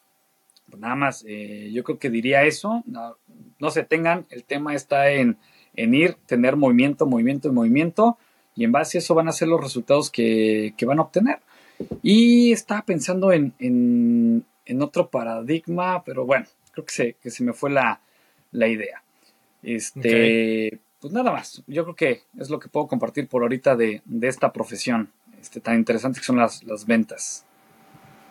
[0.71, 2.83] pues nada más, eh, yo creo que diría eso.
[2.87, 3.17] No,
[3.59, 5.37] no, se tengan, el tema está en,
[5.75, 8.19] en ir, tener movimiento, movimiento y movimiento,
[8.55, 11.41] y en base a eso van a ser los resultados que, que van a obtener.
[12.03, 17.43] Y estaba pensando en, en, en, otro paradigma, pero bueno, creo que se, que se
[17.43, 18.01] me fue la,
[18.53, 19.03] la idea.
[19.63, 21.63] Este, pues nada más.
[21.67, 25.11] Yo creo que es lo que puedo compartir por ahorita de, de esta profesión
[25.41, 27.47] este, tan interesante que son las, las ventas.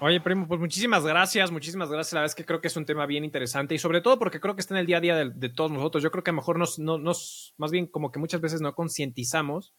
[0.02, 2.14] Oye, primo, pues muchísimas gracias, muchísimas gracias.
[2.14, 4.40] La verdad es que creo que es un tema bien interesante y sobre todo porque
[4.40, 6.02] creo que está en el día a día de, todos nosotros.
[6.02, 8.62] Yo creo que a lo mejor nos, no, nos, más bien como que muchas veces
[8.62, 9.74] no concientizamos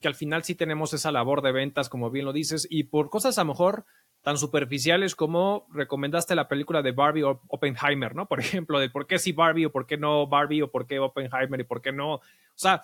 [0.00, 3.10] que al final sí tenemos esa labor de ventas, como bien lo dices, y por
[3.10, 3.84] cosas a lo mejor
[4.22, 8.26] tan superficiales como recomendaste la película de Barbie o Oppenheimer, ¿no?
[8.26, 11.00] Por ejemplo, de por qué sí Barbie o por qué no Barbie o por qué
[11.00, 12.14] Oppenheimer y por qué no.
[12.14, 12.22] O
[12.54, 12.80] sea,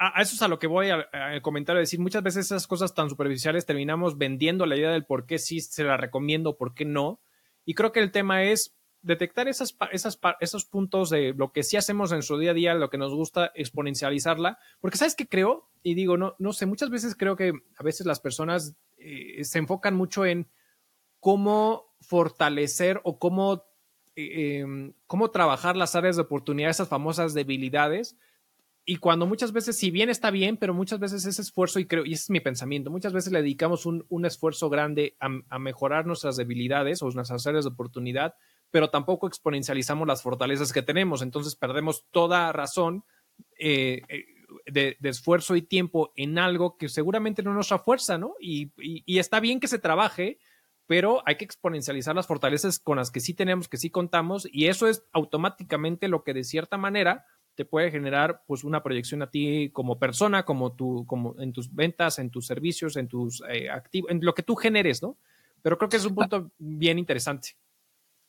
[0.00, 1.06] a, eso es a lo que voy a,
[1.42, 5.26] comentar, a decir, muchas veces esas cosas tan superficiales terminamos vendiendo la idea del por
[5.26, 7.20] qué sí se la recomiendo, por qué no.
[7.66, 11.76] Y creo que el tema es detectar esas, esas, esos puntos de lo que sí
[11.76, 14.58] hacemos en su día a día, lo que nos gusta, exponencializarla.
[14.80, 18.06] Porque sabes qué creo, y digo, no, no sé, muchas veces creo que a veces
[18.06, 20.48] las personas eh, se enfocan mucho en
[21.20, 23.64] cómo fortalecer o cómo,
[24.16, 28.16] eh, em, cómo trabajar las áreas de oportunidad, esas famosas debilidades,
[28.90, 32.04] y cuando muchas veces, si bien está bien, pero muchas veces ese esfuerzo, y creo,
[32.04, 36.34] y ese es mi pensamiento, muchas veces le dedicamos un, esfuerzo grande a, mejorar nuestras
[36.34, 38.34] debilidades o nuestras áreas de oportunidad,
[38.72, 41.22] pero tampoco exponencializamos las fortalezas que tenemos.
[41.22, 43.04] Entonces perdemos toda razón
[43.60, 44.24] eh, eh,
[44.66, 48.34] de, esfuerzo y tiempo en algo que seguramente no es nuestra fuerza, ¿no?
[48.40, 50.40] Y, y está bien que se trabaje,
[50.88, 54.66] pero hay que exponencializar las fortalezas con las que sí tenemos, que sí contamos, y
[54.66, 57.24] eso es automáticamente lo que de cierta manera
[57.60, 61.74] te puede generar pues una proyección a ti como persona, como tú, como en tus
[61.74, 65.18] ventas, en tus servicios, en tus eh, activos, en lo que tú generes, ¿no?
[65.60, 67.50] Pero creo que es un punto bien interesante.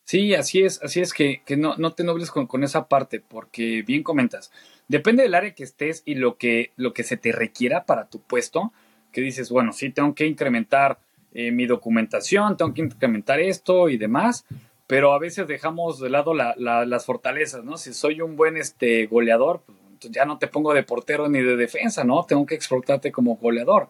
[0.03, 3.83] Sí, así es, así es que, no, no, te nobles con, con, esa parte, porque
[3.83, 4.51] bien comentas,
[4.89, 8.19] depende del área que estés y lo que, lo que se te requiera para tu
[8.19, 8.73] puesto,
[9.13, 10.99] que dices, bueno, sí, tengo que incrementar
[11.31, 14.43] eh, mi documentación, tengo que incrementar esto y demás,
[14.91, 17.77] pero a veces dejamos de lado las fortalezas, ¿no?
[17.77, 21.55] Si soy un buen este, goleador, pues ya no te pongo de portero ni de
[21.55, 22.25] defensa, ¿no?
[22.25, 23.87] Tengo que explotarte como goleador.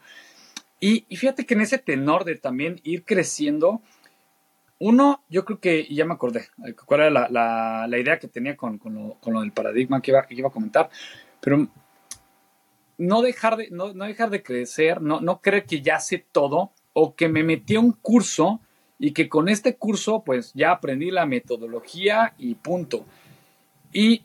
[0.80, 3.82] Y, fíjate que en ese tenor de también ir creciendo,
[4.78, 8.56] uno, yo creo que, y ya me acordé, eh, cuál era la, idea que tenía
[8.56, 10.92] con, lo, del paradigma que iba, iba a comentar,
[11.40, 11.68] pero
[13.00, 17.16] no dejar de, no, dejar de crecer, no, no creer que ya sé todo o
[17.16, 18.62] que me metí a un curso
[19.04, 23.04] y que con este curso pues ya aprendí la metodología y punto.
[23.92, 24.22] Y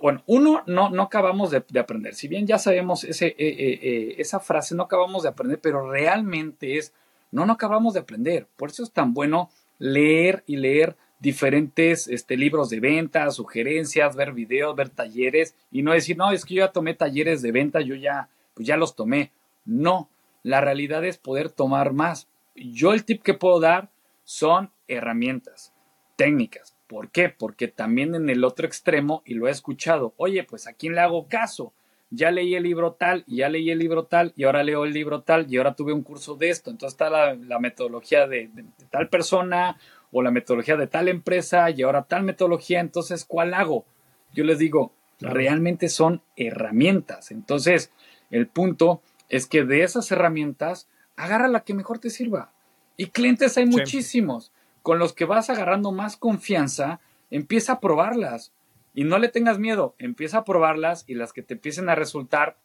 [0.00, 2.14] bueno, uno, no, no acabamos de, aprender.
[2.14, 5.90] Si bien ya sabemos ese, eh, eh, eh, esa frase, no acabamos de aprender, pero
[5.90, 6.94] realmente es,
[7.32, 8.48] no, no acabamos de aprender.
[8.56, 14.32] Por eso es tan bueno leer y leer diferentes este, libros de venta, sugerencias, ver
[14.32, 17.82] videos, ver talleres y no decir, no, es que yo ya tomé talleres de venta,
[17.82, 19.32] yo ya, pues ya los tomé.
[19.66, 20.08] No,
[20.42, 22.26] la realidad es poder tomar más.
[22.54, 23.90] Yo el tip que puedo dar
[24.24, 25.74] son herramientas,
[26.16, 26.76] técnicas.
[26.86, 27.28] ¿Por qué?
[27.28, 31.00] Porque también en el otro extremo, y lo he escuchado, oye, pues a quién le
[31.00, 31.72] hago caso.
[32.10, 34.92] Ya leí el libro tal, y ya leí el libro tal, y ahora leo el
[34.92, 36.70] libro tal, y ahora tuve un curso de esto.
[36.70, 38.50] Entonces está la, metodología de,
[38.90, 39.78] tal persona
[40.12, 42.78] o la metodología de tal empresa y ahora tal metodología.
[42.78, 43.84] Entonces, ¿cuál hago?
[44.32, 47.32] Yo les digo, realmente son herramientas.
[47.32, 47.90] Entonces,
[48.30, 52.52] el punto es que de esas herramientas agarra la que mejor te sirva.
[52.96, 54.52] Y clientes hay muchísimos.
[54.82, 57.00] Con los que vas agarrando más confianza,
[57.30, 58.52] empieza a probarlas.
[58.94, 62.56] Y no le tengas miedo, empieza a probarlas y las que te empiecen a resultar,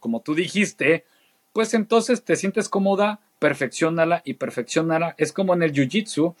[0.00, 1.04] como tú dijiste,
[1.52, 5.14] pues entonces te sientes cómoda, perfeccionala y perfeccionala.
[5.18, 6.34] Es como en el Jiu-Jitsu,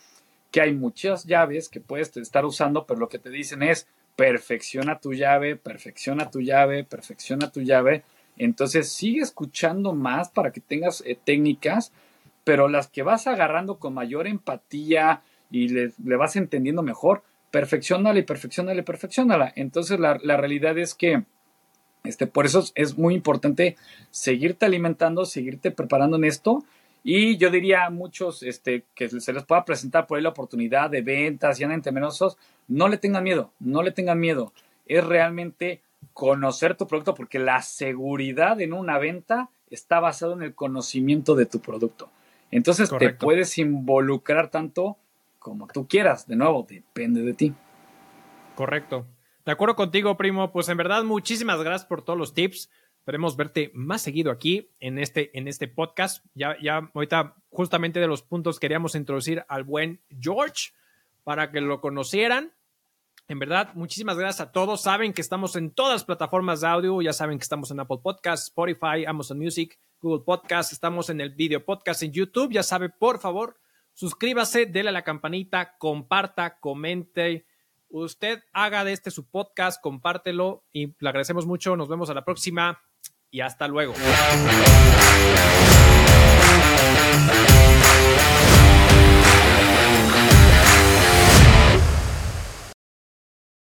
[0.50, 3.86] que hay muchas llaves que puedes estar usando, pero lo que te dicen es
[4.16, 8.02] perfecciona tu llave, perfecciona tu llave, perfecciona tu llave
[8.38, 11.92] entonces sigue escuchando más para que tengas eh, técnicas,
[12.44, 18.22] pero las que vas agarrando con mayor empatía y le, vas entendiendo mejor, perfeccionala y
[18.22, 19.52] perfeccionala y perfeccionala.
[19.56, 21.24] Entonces la, realidad es que
[22.04, 23.76] este, por eso es muy importante
[24.10, 26.64] seguirte alimentando, seguirte preparando en esto
[27.02, 30.90] Y yo diría a muchos este, que se les pueda presentar por ahí la oportunidad
[30.90, 34.52] de ventas y anden temerosos, no le tengan miedo, no le tengan miedo.
[34.86, 35.82] Es realmente
[36.12, 41.46] conocer tu producto porque la seguridad en una venta está basada en el conocimiento de
[41.46, 42.10] tu producto.
[42.50, 44.96] Entonces te puedes involucrar tanto
[45.38, 46.26] como tú quieras.
[46.26, 47.54] De nuevo, depende de ti.
[48.54, 49.06] Correcto.
[49.44, 50.52] De acuerdo contigo, primo.
[50.52, 52.70] Pues en verdad, muchísimas gracias por todos los tips.
[52.98, 56.24] Esperemos verte más seguido aquí en este, en este podcast.
[56.34, 60.72] Ya, ya ahorita, justamente de los puntos, queríamos introducir al buen George
[61.24, 62.52] para que lo conocieran.
[63.28, 64.80] En verdad, muchísimas gracias a todos.
[64.80, 67.02] Saben que estamos en todas las plataformas de audio.
[67.02, 70.72] Ya saben que estamos en Apple Podcasts, Spotify, Amazon Music, Google Podcasts.
[70.72, 72.50] Estamos en el video podcast en YouTube.
[72.50, 73.60] Ya sabe, por favor,
[73.92, 77.44] suscríbase, déle a la campanita, comparta, comente.
[77.90, 81.76] Usted haga de este su podcast, compártelo y le agradecemos mucho.
[81.76, 82.80] Nos vemos a la próxima
[83.30, 83.92] y hasta luego.